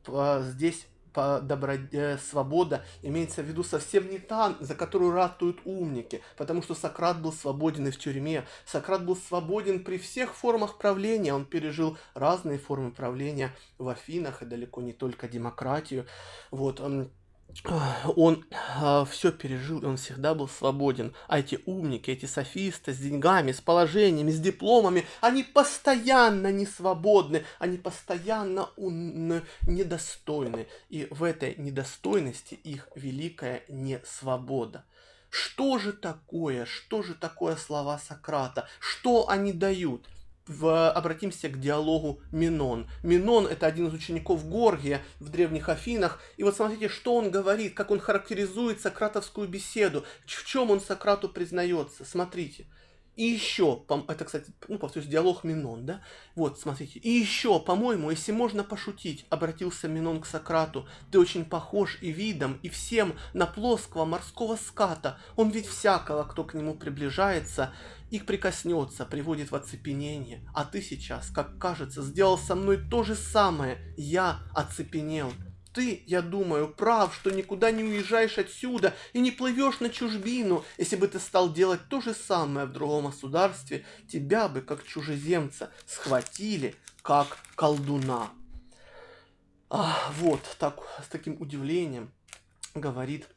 Э, 0.07 0.43
здесь 0.45 0.87
по 1.12 1.40
добро... 1.40 1.75
Э, 1.92 2.18
свобода 2.18 2.85
имеется 3.03 3.42
в 3.42 3.47
виду 3.47 3.62
совсем 3.64 4.09
не 4.09 4.18
та, 4.18 4.57
за 4.61 4.75
которую 4.75 5.12
ратуют 5.12 5.59
умники, 5.64 6.23
потому 6.37 6.62
что 6.62 6.75
Сократ 6.75 7.21
был 7.21 7.33
свободен 7.33 7.87
и 7.88 7.90
в 7.90 7.99
тюрьме. 7.99 8.44
Сократ 8.66 9.05
был 9.05 9.16
свободен 9.16 9.85
при 9.85 9.99
всех 9.99 10.35
формах 10.35 10.79
правления, 10.79 11.35
он 11.35 11.44
пережил 11.44 11.99
разные 12.14 12.59
формы 12.59 12.90
правления 12.90 13.55
в 13.79 13.88
Афинах 13.88 14.42
и 14.42 14.47
далеко 14.47 14.81
не 14.81 14.92
только 14.92 15.29
демократию. 15.29 16.07
Вот, 16.51 16.81
он 16.81 17.11
э, 17.64 19.04
все 19.11 19.32
пережил, 19.32 19.80
и 19.80 19.87
он 19.87 19.96
всегда 19.96 20.34
был 20.34 20.48
свободен. 20.48 21.14
А 21.26 21.40
эти 21.40 21.61
умники, 21.66 22.11
эти 22.11 22.26
софисты 22.26 22.92
с 22.92 22.98
деньгами, 22.98 23.52
с 23.52 23.61
положениями, 23.61 24.30
с 24.30 24.40
дипломами, 24.40 25.04
они 25.20 25.42
постоянно 25.42 26.52
не 26.52 26.66
свободны, 26.66 27.44
они 27.58 27.78
постоянно 27.78 28.68
ун... 28.76 29.42
недостойны. 29.66 30.66
И 30.88 31.08
в 31.11 31.22
этой 31.24 31.54
недостойности 31.56 32.54
их 32.54 32.88
великая 32.94 33.64
несвобода. 33.68 34.84
Что 35.30 35.78
же 35.78 35.92
такое, 35.92 36.64
что 36.64 37.02
же 37.02 37.14
такое 37.14 37.56
слова 37.56 37.98
Сократа? 37.98 38.68
Что 38.80 39.28
они 39.28 39.52
дают? 39.52 40.06
В, 40.48 40.90
обратимся 40.90 41.48
к 41.48 41.61
диалогу 41.61 42.20
Минон. 42.32 42.88
Минон 43.02 43.46
это 43.46 43.66
один 43.66 43.88
из 43.88 43.94
учеников 43.94 44.48
Горгия 44.48 45.02
в 45.20 45.28
древних 45.28 45.68
Афинах. 45.68 46.20
И 46.37 46.42
вот 46.42 46.56
смотрите, 46.56 46.88
что 46.88 47.14
он 47.14 47.30
говорит, 47.30 47.74
как 47.74 47.90
он 47.90 48.00
характеризует 48.00 48.80
сократовскую 48.80 49.48
беседу, 49.48 50.04
в 50.26 50.46
чем 50.46 50.70
он 50.70 50.80
Сократу 50.80 51.28
признается. 51.28 52.04
Смотрите. 52.04 52.66
И 53.18 53.24
еще, 53.24 53.83
это, 54.07 54.24
кстати, 54.24 54.52
ну, 54.68 54.78
повторюсь, 54.78 55.09
диалог 55.09 55.42
Минон, 55.42 55.85
да? 55.85 56.02
Вот, 56.37 56.61
смотрите. 56.61 57.00
И 57.00 57.11
еще, 57.11 57.59
по-моему, 57.59 58.12
если 58.12 58.31
можно 58.31 58.62
пошутить, 58.62 59.26
обратился 59.28 59.88
Минон 59.88 60.20
к 60.20 60.26
Сократу, 60.26 60.87
ты 61.11 61.18
очень 61.18 61.44
похож 61.44 61.98
и 62.00 62.12
видом, 62.12 62.61
и 62.62 62.68
всем 62.68 63.14
на 63.35 63.46
плоского 63.46 64.04
морского 64.04 64.54
ската. 64.54 65.18
Он 65.35 65.50
ведь 65.50 65.66
всякого, 65.66 66.22
кто 66.22 66.44
к 66.44 66.54
нему 66.54 66.74
приближается, 66.74 67.74
их 68.12 68.24
прикоснется, 68.24 69.04
приводит 69.04 69.50
в 69.50 69.57
оцепенение. 69.57 70.48
А 70.54 70.64
ты 70.64 70.81
сейчас, 70.81 71.28
как 71.31 71.59
кажется, 71.59 72.02
сделал 72.02 72.38
со 72.38 72.54
мной 72.54 72.78
то 72.88 73.02
же 73.02 73.16
самое. 73.16 73.78
Я 73.96 74.38
оцепенел. 74.54 75.33
Ты, 75.79 76.03
я 76.07 76.23
думаю, 76.23 76.67
прав, 76.67 77.14
что 77.14 77.31
никуда 77.31 77.71
не 77.71 77.85
уезжаешь 77.85 78.37
отсюда 78.37 78.97
и 79.12 79.21
не 79.21 79.31
плывешь 79.31 79.79
на 79.79 79.91
чужбину. 79.91 80.64
Если 80.77 80.97
бы 80.97 81.07
ты 81.07 81.21
стал 81.21 81.53
делать 81.53 81.81
то 81.88 82.01
же 82.01 82.14
самое 82.14 82.67
в 82.67 82.73
другом 82.73 83.07
государстве, 83.07 83.87
тебя 84.09 84.49
бы, 84.49 84.61
как 84.61 84.85
чужеземца, 84.85 85.71
схватили, 85.87 86.75
как 87.01 87.38
колдуна. 87.55 88.31
А, 89.71 90.11
вот, 90.17 90.41
так, 90.59 90.81
с 91.01 91.07
таким 91.07 91.41
удивлением 91.41 92.11
говорит 92.75 93.29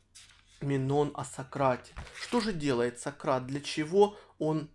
Минон 0.61 1.11
о 1.13 1.23
Сократе. 1.23 1.93
Что 2.19 2.39
же 2.39 2.53
делает 2.53 2.99
Сократ? 2.99 3.45
Для 3.45 3.61
чего 3.61 4.17
он 4.39 4.67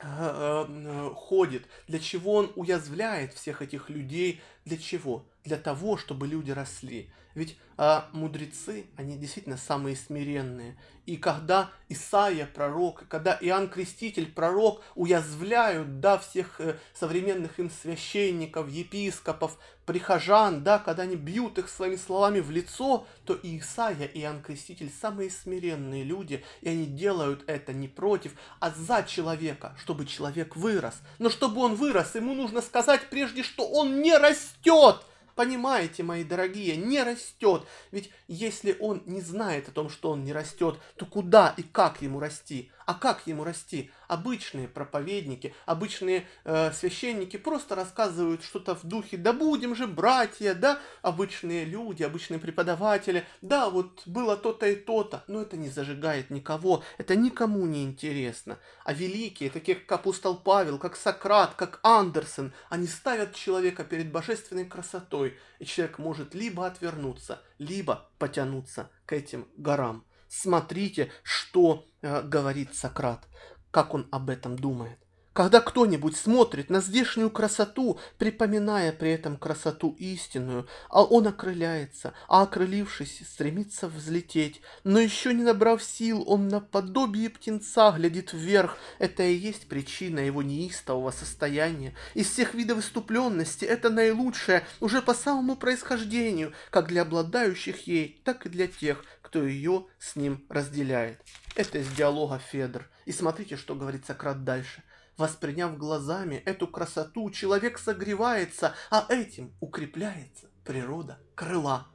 ходит? 0.00 1.66
Для 1.86 1.98
чего 1.98 2.34
он 2.34 2.52
уязвляет 2.56 3.34
всех 3.34 3.62
этих 3.62 3.90
людей? 3.90 4.40
Для 4.64 4.78
чего? 4.78 5.26
Для 5.44 5.56
того, 5.56 5.96
чтобы 5.96 6.26
люди 6.26 6.50
росли. 6.50 7.10
Ведь 7.34 7.56
а 7.82 8.10
мудрецы, 8.12 8.88
они 8.98 9.16
действительно 9.16 9.56
самые 9.56 9.96
смиренные. 9.96 10.76
И 11.06 11.16
когда 11.16 11.70
Исаия 11.88 12.44
пророк, 12.44 13.08
когда 13.08 13.38
Иоанн 13.40 13.70
Креститель 13.70 14.30
пророк 14.30 14.82
уязвляют, 14.94 15.98
да, 15.98 16.18
всех 16.18 16.60
э, 16.60 16.76
современных 16.92 17.58
им 17.58 17.70
священников, 17.70 18.68
епископов, 18.68 19.56
прихожан, 19.86 20.62
да, 20.62 20.78
когда 20.78 21.04
они 21.04 21.16
бьют 21.16 21.56
их 21.56 21.70
своими 21.70 21.96
словами 21.96 22.40
в 22.40 22.50
лицо, 22.50 23.06
то 23.24 23.32
и 23.32 23.58
Исаия, 23.58 24.04
и 24.04 24.20
Иоанн 24.20 24.42
Креститель 24.42 24.92
самые 25.00 25.30
смиренные 25.30 26.04
люди, 26.04 26.44
и 26.60 26.68
они 26.68 26.84
делают 26.84 27.44
это 27.46 27.72
не 27.72 27.88
против, 27.88 28.34
а 28.58 28.72
за 28.72 29.04
человека, 29.04 29.74
чтобы 29.80 30.04
человек 30.04 30.54
вырос. 30.54 31.00
Но 31.18 31.30
чтобы 31.30 31.62
он 31.62 31.76
вырос, 31.76 32.14
ему 32.14 32.34
нужно 32.34 32.60
сказать 32.60 33.08
прежде, 33.08 33.42
что 33.42 33.66
он 33.66 34.02
не 34.02 34.14
растет, 34.18 35.00
Понимаете, 35.34 36.02
мои 36.02 36.24
дорогие, 36.24 36.76
не 36.76 37.02
растет. 37.02 37.64
Ведь 37.90 38.10
если 38.28 38.76
он 38.80 39.02
не 39.06 39.20
знает 39.20 39.68
о 39.68 39.72
том, 39.72 39.88
что 39.88 40.10
он 40.10 40.24
не 40.24 40.32
растет, 40.32 40.78
то 40.96 41.06
куда 41.06 41.54
и 41.56 41.62
как 41.62 42.02
ему 42.02 42.20
расти? 42.20 42.70
А 42.90 42.94
как 42.94 43.28
ему 43.28 43.44
расти? 43.44 43.92
Обычные 44.08 44.66
проповедники, 44.66 45.54
обычные 45.64 46.26
э, 46.42 46.72
священники 46.72 47.36
просто 47.36 47.76
рассказывают 47.76 48.42
что-то 48.42 48.74
в 48.74 48.82
духе 48.82 49.16
«да 49.16 49.32
будем 49.32 49.76
же, 49.76 49.86
братья», 49.86 50.54
да, 50.54 50.80
обычные 51.00 51.64
люди, 51.64 52.02
обычные 52.02 52.40
преподаватели, 52.40 53.24
да, 53.42 53.70
вот 53.70 54.02
было 54.06 54.36
то-то 54.36 54.66
и 54.66 54.74
то-то, 54.74 55.22
но 55.28 55.40
это 55.40 55.56
не 55.56 55.68
зажигает 55.68 56.30
никого, 56.30 56.82
это 56.98 57.14
никому 57.14 57.64
не 57.64 57.84
интересно. 57.84 58.58
А 58.84 58.92
великие, 58.92 59.50
такие 59.50 59.76
как 59.76 60.00
апостол 60.00 60.34
Павел, 60.36 60.76
как 60.76 60.96
Сократ, 60.96 61.54
как 61.54 61.78
Андерсен, 61.84 62.52
они 62.70 62.88
ставят 62.88 63.36
человека 63.36 63.84
перед 63.84 64.10
божественной 64.10 64.64
красотой, 64.64 65.38
и 65.60 65.64
человек 65.64 66.00
может 66.00 66.34
либо 66.34 66.66
отвернуться, 66.66 67.40
либо 67.58 68.10
потянуться 68.18 68.90
к 69.06 69.12
этим 69.12 69.46
горам. 69.56 70.04
Смотрите, 70.30 71.10
что 71.24 71.88
э, 72.02 72.22
говорит 72.22 72.76
Сократ, 72.76 73.26
как 73.72 73.94
он 73.94 74.06
об 74.12 74.30
этом 74.30 74.56
думает. 74.56 74.96
Когда 75.32 75.60
кто-нибудь 75.60 76.16
смотрит 76.16 76.70
на 76.70 76.80
здешнюю 76.80 77.30
красоту, 77.30 77.98
припоминая 78.18 78.92
при 78.92 79.10
этом 79.10 79.36
красоту 79.36 79.96
истинную, 79.98 80.68
а 80.88 81.04
он 81.04 81.26
окрыляется, 81.28 82.14
а 82.28 82.42
окрылившись, 82.42 83.22
стремится 83.26 83.88
взлететь, 83.88 84.60
но 84.82 84.98
еще 84.98 85.32
не 85.32 85.42
набрав 85.42 85.82
сил, 85.82 86.24
он 86.26 86.48
наподобие 86.48 87.30
птенца 87.30 87.92
глядит 87.92 88.32
вверх. 88.32 88.76
Это 88.98 89.22
и 89.22 89.34
есть 89.34 89.68
причина 89.68 90.18
его 90.18 90.42
неистового 90.42 91.12
состояния. 91.12 91.94
Из 92.14 92.28
всех 92.28 92.54
видов 92.54 92.78
выступленности 92.78 93.64
это 93.64 93.88
наилучшее 93.88 94.64
уже 94.80 95.00
по 95.00 95.14
самому 95.14 95.54
происхождению, 95.56 96.52
как 96.70 96.88
для 96.88 97.02
обладающих 97.02 97.86
ей, 97.86 98.20
так 98.24 98.46
и 98.46 98.48
для 98.48 98.66
тех, 98.66 99.04
кто 99.30 99.46
ее 99.46 99.86
с 100.00 100.16
ним 100.16 100.44
разделяет. 100.48 101.22
Это 101.54 101.78
из 101.78 101.88
диалога 101.92 102.40
Федор. 102.40 102.90
И 103.06 103.12
смотрите, 103.12 103.56
что 103.56 103.76
говорит 103.76 104.04
Сократ 104.04 104.42
дальше. 104.42 104.82
Восприняв 105.16 105.78
глазами 105.78 106.42
эту 106.46 106.66
красоту, 106.66 107.30
человек 107.30 107.78
согревается, 107.78 108.74
а 108.90 109.06
этим 109.08 109.54
укрепляется 109.60 110.48
природа 110.64 111.20
крыла. 111.36 111.86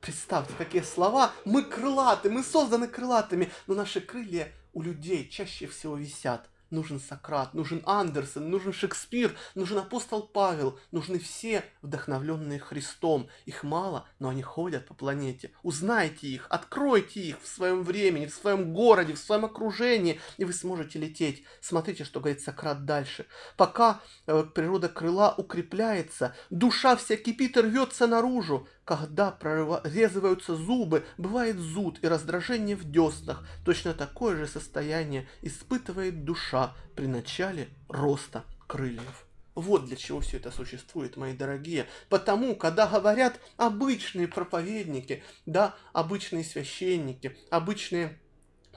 Представьте, 0.00 0.54
какие 0.56 0.82
слова. 0.82 1.32
Мы 1.44 1.64
крылаты, 1.64 2.30
мы 2.30 2.44
созданы 2.44 2.86
крылатыми, 2.86 3.50
но 3.66 3.74
наши 3.74 4.00
крылья 4.00 4.52
у 4.72 4.82
людей 4.82 5.28
чаще 5.28 5.66
всего 5.66 5.96
висят 5.96 6.49
нужен 6.70 7.00
Сократ, 7.00 7.54
нужен 7.54 7.82
Андерсон, 7.86 8.50
нужен 8.50 8.72
Шекспир, 8.72 9.34
нужен 9.54 9.78
апостол 9.78 10.22
Павел, 10.22 10.78
нужны 10.90 11.18
все 11.18 11.64
вдохновленные 11.82 12.58
Христом. 12.58 13.28
Их 13.46 13.62
мало, 13.62 14.06
но 14.18 14.28
они 14.28 14.42
ходят 14.42 14.86
по 14.86 14.94
планете. 14.94 15.52
Узнайте 15.62 16.26
их, 16.28 16.46
откройте 16.50 17.20
их 17.20 17.42
в 17.42 17.48
своем 17.48 17.82
времени, 17.82 18.26
в 18.26 18.34
своем 18.34 18.72
городе, 18.72 19.14
в 19.14 19.18
своем 19.18 19.44
окружении, 19.44 20.20
и 20.36 20.44
вы 20.44 20.52
сможете 20.52 20.98
лететь. 20.98 21.44
Смотрите, 21.60 22.04
что 22.04 22.20
говорит 22.20 22.40
Сократ 22.40 22.84
дальше. 22.84 23.26
Пока 23.56 24.00
э, 24.26 24.44
природа 24.54 24.88
крыла 24.88 25.34
укрепляется, 25.36 26.34
душа 26.50 26.96
вся 26.96 27.16
кипит 27.16 27.56
и 27.56 27.60
рвется 27.60 28.06
наружу, 28.06 28.68
когда 28.90 29.30
прорезываются 29.30 30.56
зубы, 30.56 31.04
бывает 31.16 31.56
зуд 31.58 32.00
и 32.02 32.08
раздражение 32.08 32.74
в 32.74 32.90
деснах. 32.90 33.46
Точно 33.64 33.94
такое 33.94 34.34
же 34.34 34.48
состояние 34.48 35.28
испытывает 35.42 36.24
душа 36.24 36.74
при 36.96 37.06
начале 37.06 37.68
роста 37.88 38.42
крыльев. 38.66 39.26
Вот 39.54 39.84
для 39.84 39.94
чего 39.94 40.18
все 40.18 40.38
это 40.38 40.50
существует, 40.50 41.16
мои 41.16 41.36
дорогие. 41.36 41.86
Потому, 42.08 42.56
когда 42.56 42.88
говорят 42.88 43.38
обычные 43.56 44.26
проповедники, 44.26 45.22
да, 45.46 45.76
обычные 45.92 46.42
священники, 46.42 47.36
обычные 47.48 48.18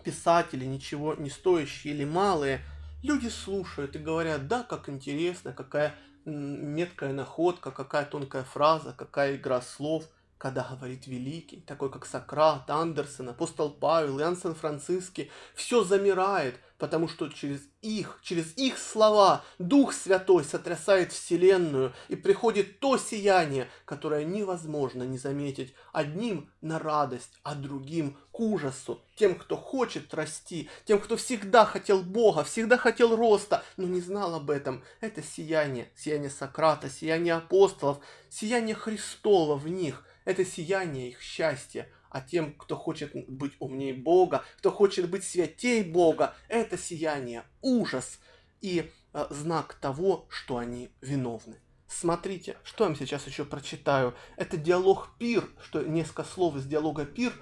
писатели, 0.04 0.63
ничего 0.65 1.15
не 1.15 1.32
стоящие 1.32 1.95
или 1.95 2.06
малые, 2.06 2.62
люди 3.02 3.30
слушают 3.30 3.95
и 3.95 3.99
говорят, 3.99 4.47
да, 4.47 4.62
как 4.62 4.89
интересно, 4.89 5.54
какая 5.54 5.95
меткая 6.26 7.14
находка, 7.14 7.72
какая 7.72 8.06
тонкая 8.06 8.44
фраза, 8.44 8.94
какая 8.94 9.36
игра 9.36 9.62
слов, 9.62 10.06
когда 10.43 10.67
говорит 10.69 11.08
великий, 11.08 11.62
такой 11.62 11.89
как 11.89 12.06
Сократ, 12.06 12.69
Андерсон, 12.69 13.29
апостол 13.29 13.69
Павел, 13.69 14.19
Иоанн 14.19 14.36
Сан-Франциский, 14.36 15.32
все 15.56 15.86
замирает, 15.86 16.60
потому 16.77 17.08
что 17.08 17.29
через 17.29 17.62
их, 17.82 18.19
через 18.21 18.58
их 18.58 18.77
слова 18.77 19.41
Дух 19.58 19.93
Святой 19.93 20.43
сотрясает 20.43 21.13
Вселенную, 21.13 21.93
и 22.10 22.17
приходит 22.17 22.82
то 22.82 22.97
сияние, 22.97 23.69
которое 23.86 24.25
невозможно 24.25 25.03
не 25.03 25.17
заметить 25.17 25.73
одним 25.93 26.51
на 26.60 26.77
радость, 26.77 27.39
а 27.43 27.56
другим 27.56 28.17
к 28.34 28.39
ужасу. 28.41 29.01
Тем, 29.15 29.36
кто 29.36 29.56
хочет 29.56 30.13
расти, 30.13 30.69
тем, 30.84 30.99
кто 30.99 31.15
всегда 31.15 31.63
хотел 31.63 32.03
Бога, 32.03 32.43
всегда 32.43 32.75
хотел 32.75 33.15
роста, 33.15 33.63
но 33.77 33.88
не 33.88 34.01
знал 34.01 34.36
об 34.36 34.49
этом. 34.49 34.84
Это 34.99 35.23
сияние, 35.23 35.89
сияние 35.95 36.29
Сократа, 36.29 36.89
сияние 36.89 37.36
апостолов, 37.36 37.99
сияние 38.29 38.75
Христова 38.75 39.56
в 39.56 39.69
них. 39.69 40.03
Это 40.26 40.46
сияние 40.46 41.10
их 41.10 41.22
счастья 41.22 41.88
а 42.14 42.22
тем, 42.22 42.54
кто 42.54 42.78
хочет 42.78 43.12
быть 43.28 43.54
умнее 43.60 43.96
Бога, 43.96 44.46
кто 44.60 44.72
хочет 44.72 45.10
быть 45.10 45.24
святей 45.24 45.84
Бога, 45.84 46.36
это 46.48 46.78
сияние, 46.78 47.44
ужас 47.62 48.20
и 48.62 48.92
э, 49.14 49.26
знак 49.32 49.74
того, 49.74 50.28
что 50.30 50.58
они 50.58 50.92
виновны. 51.02 51.56
Смотрите, 51.88 52.58
что 52.64 52.84
я 52.84 52.90
вам 52.90 52.98
сейчас 52.98 53.26
еще 53.26 53.46
прочитаю. 53.46 54.14
Это 54.38 54.58
диалог 54.58 55.10
Пир, 55.18 55.50
что 55.64 55.82
несколько 55.82 56.24
слов 56.24 56.56
из 56.56 56.66
диалога 56.66 57.06
Пир, 57.06 57.34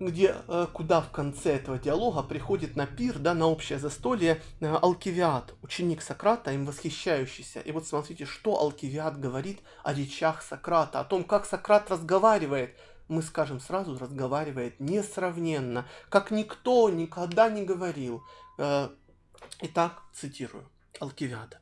где, 0.00 0.34
э, 0.48 0.66
куда 0.72 1.02
в 1.02 1.10
конце 1.10 1.56
этого 1.56 1.78
диалога 1.78 2.22
приходит 2.22 2.74
на 2.74 2.86
пир, 2.86 3.18
да, 3.18 3.34
на 3.34 3.46
общее 3.46 3.78
застолье 3.78 4.42
э, 4.60 4.66
Алкивиад, 4.66 5.54
ученик 5.62 6.02
Сократа, 6.02 6.52
им 6.52 6.64
восхищающийся. 6.64 7.60
И 7.60 7.70
вот 7.70 7.86
смотрите, 7.86 8.24
что 8.24 8.58
Алкивиад 8.58 9.20
говорит 9.20 9.60
о 9.84 9.92
речах 9.92 10.42
Сократа, 10.42 11.00
о 11.00 11.04
том, 11.04 11.22
как 11.22 11.44
Сократ 11.46 11.90
разговаривает 11.90 12.76
мы 13.08 13.22
скажем 13.22 13.58
сразу, 13.58 13.98
разговаривает 13.98 14.78
несравненно, 14.78 15.84
как 16.08 16.30
никто 16.30 16.88
никогда 16.90 17.50
не 17.50 17.64
говорил. 17.64 18.22
Э, 18.56 18.88
итак, 19.62 20.04
цитирую 20.14 20.70
Алкивиада. 21.00 21.60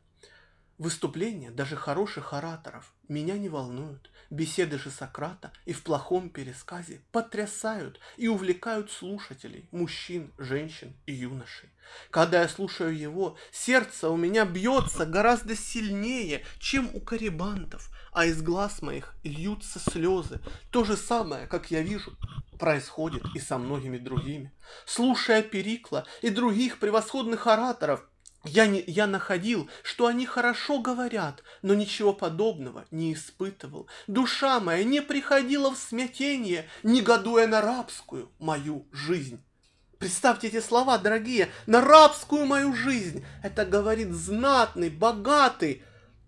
Выступления 0.77 1.51
даже 1.51 1.75
хороших 1.75 2.35
ораторов 2.35 2.93
меня 3.09 3.39
не 3.39 3.49
волнуют. 3.49 4.11
Беседы 4.31 4.79
же 4.79 4.91
Сократа 4.91 5.53
и 5.65 5.73
в 5.73 5.83
плохом 5.83 6.29
пересказе 6.29 7.01
потрясают 7.13 7.99
и 8.19 8.29
увлекают 8.29 8.91
слушателей, 8.91 9.67
мужчин, 9.73 10.35
женщин 10.37 10.95
и 11.07 11.15
юношей. 11.15 11.71
Когда 12.11 12.43
я 12.43 12.49
слушаю 12.49 12.95
его, 12.95 13.39
сердце 13.51 14.11
у 14.11 14.19
меня 14.19 14.45
бьется 14.45 15.07
гораздо 15.07 15.57
сильнее, 15.57 16.45
чем 16.59 16.91
у 16.93 17.01
карибантов, 17.01 17.91
а 18.13 18.27
из 18.27 18.43
глаз 18.43 18.83
моих 18.83 19.15
льются 19.25 19.79
слезы. 19.79 20.41
То 20.71 20.85
же 20.85 20.99
самое, 20.99 21.47
как 21.47 21.71
я 21.71 21.81
вижу, 21.81 22.13
происходит 22.59 23.23
и 23.35 23.39
со 23.39 23.57
многими 23.57 23.97
другими. 23.97 24.53
Слушая 24.85 25.43
Перикла 25.43 26.05
и 26.21 26.29
других 26.29 26.81
превосходных 26.81 27.47
ораторов, 27.47 28.05
Я, 28.49 28.67
не, 28.67 28.83
я 28.87 29.07
находил, 29.07 29.69
что 29.83 30.07
они 30.07 30.25
хорошо 30.25 30.81
говорят, 30.81 31.43
но 31.61 31.75
ничего 31.75 32.15
подобного 32.15 32.87
не 32.91 33.13
испытывал. 33.13 33.89
Душа 34.07 34.59
моя 34.59 34.85
не 34.85 35.03
приходила 35.03 35.71
в 35.71 35.77
смятение, 35.77 36.67
негодуя 36.83 37.47
на 37.47 37.61
рабскую 37.61 38.33
мою 38.39 38.89
жизнь. 38.91 39.45
Представьте 39.99 40.47
эти 40.47 40.61
слова, 40.61 40.97
дорогие, 40.97 41.51
на 41.67 41.81
рабскую 41.83 42.47
мою 42.47 42.73
жизнь. 42.73 43.25
Это 43.43 43.67
говорит 43.67 44.13
знатный, 44.13 44.89
богатый 44.89 45.83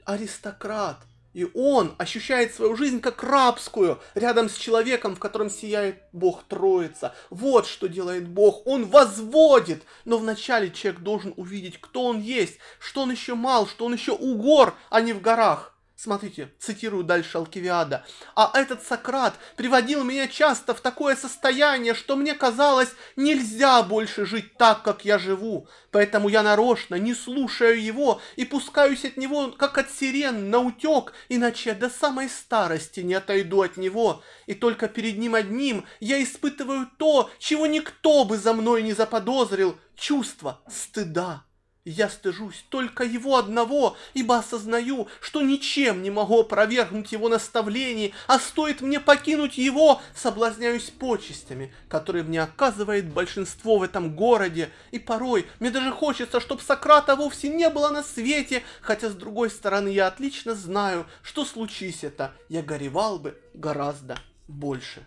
аристократ. 0.05 0.99
И 1.33 1.49
он 1.55 1.95
ощущает 1.99 2.55
свою 2.55 2.77
жизнь 2.77 3.01
как 3.01 3.23
рабскую, 3.23 4.01
рядом 4.15 4.49
с 4.49 4.55
человеком, 4.55 5.15
в 5.15 5.21
котором 5.21 5.49
сияет 5.49 6.03
Бог 6.13 6.43
Троица. 6.45 7.15
Вот 7.31 7.67
что 7.67 7.87
делает 7.87 8.29
Бог. 8.29 8.67
Он 8.67 8.87
возводит. 8.87 9.85
Но 10.05 10.19
вначале 10.19 10.71
человек 10.71 11.03
должен 11.03 11.33
увидеть, 11.37 11.81
кто 11.81 12.05
он 12.05 12.21
есть, 12.21 12.59
что 12.81 13.03
он 13.03 13.13
еще 13.13 13.35
мал, 13.35 13.69
что 13.69 13.87
он 13.87 13.95
еще 13.95 14.13
у 14.13 14.37
гор, 14.37 14.75
а 14.91 15.01
не 15.01 15.13
в 15.13 15.21
горах. 15.21 15.70
Смотрите, 16.03 16.51
цитирую 16.59 17.05
дальше 17.05 17.37
Алкивиада. 17.37 18.07
«А 18.35 18.51
этот 18.55 18.83
Сократ 18.83 19.35
приводил 19.57 20.03
меня 20.03 20.29
часто 20.29 20.73
в 20.73 20.81
такое 20.81 21.15
состояние, 21.15 21.93
что 21.93 22.17
мне 22.17 22.33
казалось, 22.33 22.89
нельзя 23.17 23.83
больше 23.83 24.25
жить 24.25 24.57
так, 24.57 24.83
как 24.83 25.05
я 25.05 25.19
живу. 25.19 25.69
Поэтому 25.91 26.31
я 26.31 26.43
нарочно 26.43 26.95
не 26.95 27.13
слушаю 27.13 27.79
его 27.79 28.23
и 28.37 28.47
пускаюсь 28.47 29.05
от 29.05 29.19
него, 29.19 29.51
как 29.51 29.77
от 29.77 29.91
сирен, 29.91 30.49
на 30.49 30.61
утек, 30.61 31.13
иначе 31.29 31.75
до 31.75 31.91
самой 31.91 32.31
старости 32.31 33.01
не 33.01 33.13
отойду 33.13 33.61
от 33.61 33.77
него. 33.77 34.23
И 34.47 34.55
только 34.55 34.89
перед 34.89 35.19
ним 35.19 35.35
одним 35.35 35.85
я 36.01 36.23
испытываю 36.23 36.89
то, 36.97 37.29
чего 37.39 37.67
никто 37.67 38.25
бы 38.25 38.39
за 38.39 38.55
мной 38.55 38.83
не 38.83 38.95
заподозрил, 38.95 39.77
чувство 39.97 40.63
стыда». 40.67 41.45
Я 41.87 42.11
стыжусь 42.11 42.63
только 42.69 43.05
его 43.05 43.39
одного, 43.39 43.97
ибо 44.13 44.37
осознаю, 44.37 45.09
что 45.23 45.41
ничем 45.41 46.03
не 46.03 46.11
могу 46.11 46.41
опровергнуть 46.41 47.13
его 47.13 47.31
наставлений, 47.31 48.13
а 48.27 48.39
стоит 48.39 48.83
мне 48.83 49.01
покинуть 49.01 49.57
его, 49.57 50.03
соблазняюсь 50.15 50.91
почестями, 50.91 51.73
которые 51.89 52.23
мне 52.23 52.43
оказывает 52.43 53.09
большинство 53.09 53.79
в 53.79 53.83
этом 53.83 54.15
городе, 54.15 54.71
и 54.91 54.99
порой 54.99 55.47
мне 55.59 55.71
даже 55.71 55.91
хочется, 55.91 56.39
чтобы 56.39 56.61
Сократа 56.61 57.17
вовсе 57.17 57.49
не 57.49 57.71
было 57.71 57.89
на 57.89 58.03
свете, 58.03 58.63
хотя 58.83 59.09
с 59.09 59.15
другой 59.15 59.49
стороны 59.49 59.89
я 59.89 60.07
отлично 60.07 60.55
знаю, 60.55 61.07
что 61.23 61.47
случись 61.47 62.05
это, 62.05 62.35
я 62.51 62.63
горевал 62.63 63.19
бы 63.19 63.41
гораздо 63.55 64.19
больше. 64.49 65.07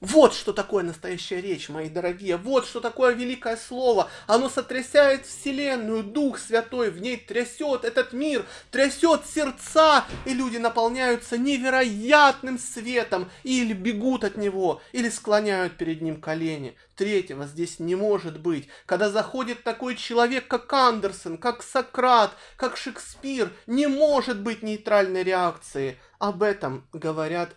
Вот 0.00 0.32
что 0.32 0.52
такое 0.52 0.84
настоящая 0.84 1.40
речь, 1.40 1.68
мои 1.68 1.88
дорогие, 1.88 2.36
вот 2.36 2.66
что 2.66 2.78
такое 2.78 3.14
великое 3.14 3.56
слово. 3.56 4.08
Оно 4.28 4.48
сотрясает 4.48 5.26
вселенную, 5.26 6.04
Дух 6.04 6.38
Святой 6.38 6.90
в 6.90 7.00
ней 7.00 7.16
трясет 7.16 7.84
этот 7.84 8.12
мир, 8.12 8.46
трясет 8.70 9.26
сердца, 9.26 10.04
и 10.24 10.34
люди 10.34 10.56
наполняются 10.58 11.36
невероятным 11.36 12.60
светом, 12.60 13.28
или 13.42 13.72
бегут 13.72 14.22
от 14.22 14.36
него, 14.36 14.80
или 14.92 15.08
склоняют 15.08 15.76
перед 15.76 16.00
ним 16.00 16.20
колени. 16.20 16.76
Третьего 16.94 17.46
здесь 17.46 17.80
не 17.80 17.96
может 17.96 18.38
быть. 18.38 18.68
Когда 18.86 19.10
заходит 19.10 19.64
такой 19.64 19.96
человек, 19.96 20.46
как 20.46 20.72
Андерсон, 20.72 21.38
как 21.38 21.64
Сократ, 21.64 22.30
как 22.56 22.76
Шекспир, 22.76 23.52
не 23.66 23.88
может 23.88 24.42
быть 24.42 24.62
нейтральной 24.62 25.24
реакции. 25.24 25.98
Об 26.20 26.44
этом 26.44 26.86
говорят 26.92 27.56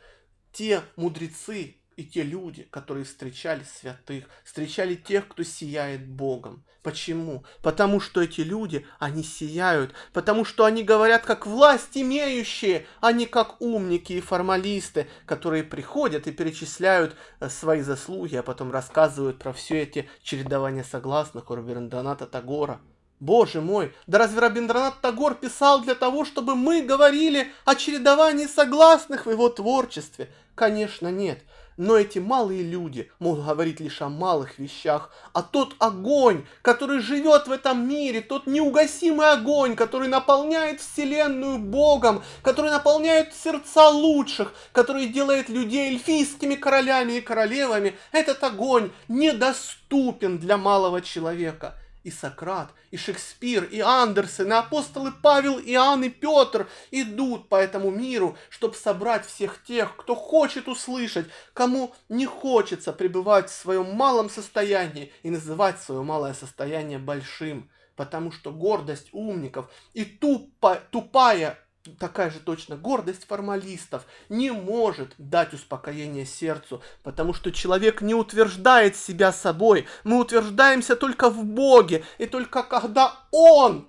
те 0.52 0.82
мудрецы, 0.96 1.76
и 2.02 2.04
те 2.04 2.24
люди, 2.24 2.68
которые 2.72 3.06
встречали 3.06 3.64
святых, 3.64 4.26
встречали 4.44 4.96
тех, 4.96 5.28
кто 5.28 5.44
сияет 5.44 6.08
Богом. 6.08 6.64
Почему? 6.82 7.44
Потому 7.62 8.00
что 8.00 8.22
эти 8.22 8.42
люди, 8.42 8.88
они 8.98 9.22
сияют, 9.24 9.94
потому 10.14 10.44
что 10.46 10.66
они 10.66 10.84
говорят 10.84 11.24
как 11.24 11.46
власть 11.46 11.96
имеющие, 11.96 12.88
а 13.02 13.12
не 13.12 13.28
как 13.28 13.62
умники 13.62 14.14
и 14.14 14.22
формалисты, 14.22 15.08
которые 15.28 15.64
приходят 15.64 16.26
и 16.26 16.32
перечисляют 16.32 17.16
э, 17.40 17.50
свои 17.50 17.82
заслуги, 17.82 18.36
а 18.36 18.42
потом 18.42 18.72
рассказывают 18.72 19.38
про 19.38 19.54
все 19.54 19.84
эти 19.84 20.10
чередования 20.24 20.84
согласных 20.84 21.52
у 21.52 21.56
Рабиндраната 21.56 22.26
Тагора. 22.26 22.82
Боже 23.20 23.62
мой, 23.62 23.94
да 24.08 24.18
разве 24.18 24.40
Рабиндранат 24.40 25.02
Тагор 25.02 25.36
писал 25.36 25.82
для 25.82 25.94
того, 25.94 26.26
чтобы 26.26 26.56
мы 26.56 26.82
говорили 26.82 27.52
о 27.66 27.76
чередовании 27.76 28.48
согласных 28.48 29.28
в 29.28 29.30
его 29.30 29.50
творчестве? 29.50 30.32
Конечно, 30.56 31.12
нет. 31.12 31.44
Но 31.82 31.98
эти 31.98 32.20
малые 32.20 32.62
люди 32.62 33.12
могут 33.18 33.44
говорить 33.44 33.80
лишь 33.80 34.04
о 34.04 34.10
малых 34.10 34.60
вещах, 34.60 35.10
а 35.34 35.42
тот 35.42 35.74
огонь, 35.80 36.46
который 36.62 37.00
живет 37.00 37.48
в 37.48 37.52
этом 37.52 37.90
мире, 37.90 38.22
тот 38.22 38.46
неугасимый 38.46 39.32
огонь, 39.32 39.76
который 39.76 40.08
наполняет 40.08 40.80
вселенную 40.80 41.58
Богом, 41.58 42.22
который 42.44 42.70
наполняет 42.70 43.34
сердца 43.34 43.90
лучших, 43.90 44.54
который 44.74 45.08
делает 45.08 45.50
людей 45.50 45.94
эльфийскими 45.94 46.54
королями 46.54 47.14
и 47.14 47.22
королевами, 47.22 47.98
этот 48.12 48.44
огонь 48.44 48.92
недоступен 49.08 50.38
для 50.38 50.58
малого 50.58 51.02
человека 51.02 51.81
и 52.04 52.12
Сократ, 52.12 52.72
и 52.90 52.98
Шекспир, 52.98 53.64
и 53.64 53.80
Андерсен, 53.80 54.52
и 54.52 54.56
апостолы 54.56 55.12
Павел, 55.12 55.60
Иоанн 55.60 56.04
и 56.04 56.10
Петр 56.10 56.68
идут 56.92 57.50
по 57.50 57.56
этому 57.56 57.92
миру, 57.92 58.38
чтобы 58.50 58.76
собрать 58.76 59.26
всех 59.26 59.64
тех, 59.64 59.96
кто 59.96 60.16
хочет 60.16 60.68
услышать, 60.68 61.28
кому 61.54 61.94
не 62.10 62.26
хочется 62.26 62.94
пребывать 62.94 63.50
в 63.50 63.54
своем 63.54 63.96
малом 63.96 64.30
состоянии 64.30 65.12
и 65.24 65.30
называть 65.30 65.82
свое 65.82 66.04
малое 66.04 66.34
состояние 66.34 67.00
большим. 67.00 67.70
Потому 67.96 68.32
что 68.32 68.52
гордость 68.52 69.10
умников 69.12 69.70
и 69.94 70.06
тупо, 70.06 70.82
тупая 70.92 71.60
такая 72.00 72.30
же 72.30 72.40
точно 72.40 72.76
гордость 72.76 73.26
формалистов 73.28 74.06
не 74.30 74.52
может 74.52 75.14
дать 75.18 75.54
успокоение 75.54 76.26
сердцу, 76.26 76.82
потому 77.04 77.34
что 77.34 77.52
человек 77.52 78.02
не 78.02 78.14
утверждает 78.14 78.96
себя 78.96 79.32
собой, 79.32 79.88
мы 80.04 80.20
утверждаемся 80.20 80.96
только 80.96 81.30
в 81.30 81.44
Боге, 81.44 82.04
и 82.18 82.26
только 82.26 82.64
когда 82.64 83.16
Он 83.32 83.88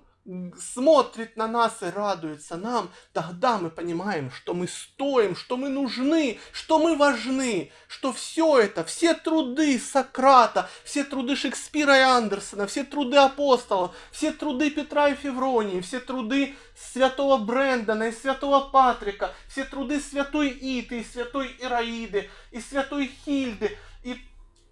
смотрит 0.57 1.35
на 1.35 1.47
нас 1.47 1.81
и 1.81 1.87
радуется 1.87 2.55
нам, 2.55 2.89
тогда 3.11 3.57
мы 3.57 3.69
понимаем, 3.69 4.31
что 4.31 4.53
мы 4.53 4.67
стоим, 4.67 5.35
что 5.35 5.57
мы 5.57 5.67
нужны, 5.67 6.39
что 6.53 6.79
мы 6.79 6.95
важны, 6.95 7.71
что 7.87 8.13
все 8.13 8.59
это, 8.59 8.85
все 8.85 9.15
труды 9.15 9.77
Сократа, 9.77 10.69
все 10.85 11.03
труды 11.03 11.35
Шекспира 11.35 11.97
и 11.97 12.01
Андерсона, 12.01 12.67
все 12.67 12.85
труды 12.85 13.17
апостолов, 13.17 13.95
все 14.11 14.31
труды 14.31 14.71
Петра 14.71 15.09
и 15.09 15.15
Февронии, 15.15 15.81
все 15.81 15.99
труды 15.99 16.55
святого 16.75 17.37
Брэндона 17.37 18.03
и 18.03 18.11
святого 18.13 18.61
Патрика, 18.69 19.33
все 19.49 19.65
труды 19.65 19.99
святой 19.99 20.49
Иты 20.49 21.01
и 21.01 21.03
святой 21.03 21.53
Ираиды 21.59 22.29
и 22.51 22.61
святой 22.61 23.11
Хильды 23.25 23.77
и 24.03 24.17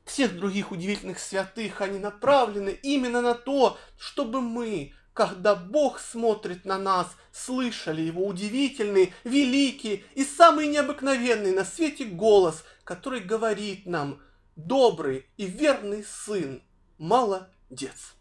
всех 0.05 0.35
других 0.35 0.71
удивительных 0.71 1.19
святых, 1.19 1.81
они 1.81 1.99
направлены 1.99 2.69
именно 2.81 3.21
на 3.21 3.33
то, 3.33 3.77
чтобы 3.97 4.41
мы 4.41 4.93
когда 5.13 5.55
Бог 5.55 5.99
смотрит 5.99 6.65
на 6.65 6.77
нас, 6.77 7.07
слышали 7.31 8.01
Его 8.01 8.25
удивительный, 8.25 9.13
великий 9.23 10.05
и 10.15 10.23
самый 10.23 10.67
необыкновенный 10.67 11.51
на 11.51 11.65
свете 11.65 12.05
голос, 12.05 12.63
который 12.83 13.19
говорит 13.19 13.85
нам 13.85 14.21
«Добрый 14.55 15.25
и 15.37 15.45
верный 15.45 16.03
сын, 16.03 16.61
молодец». 16.97 18.15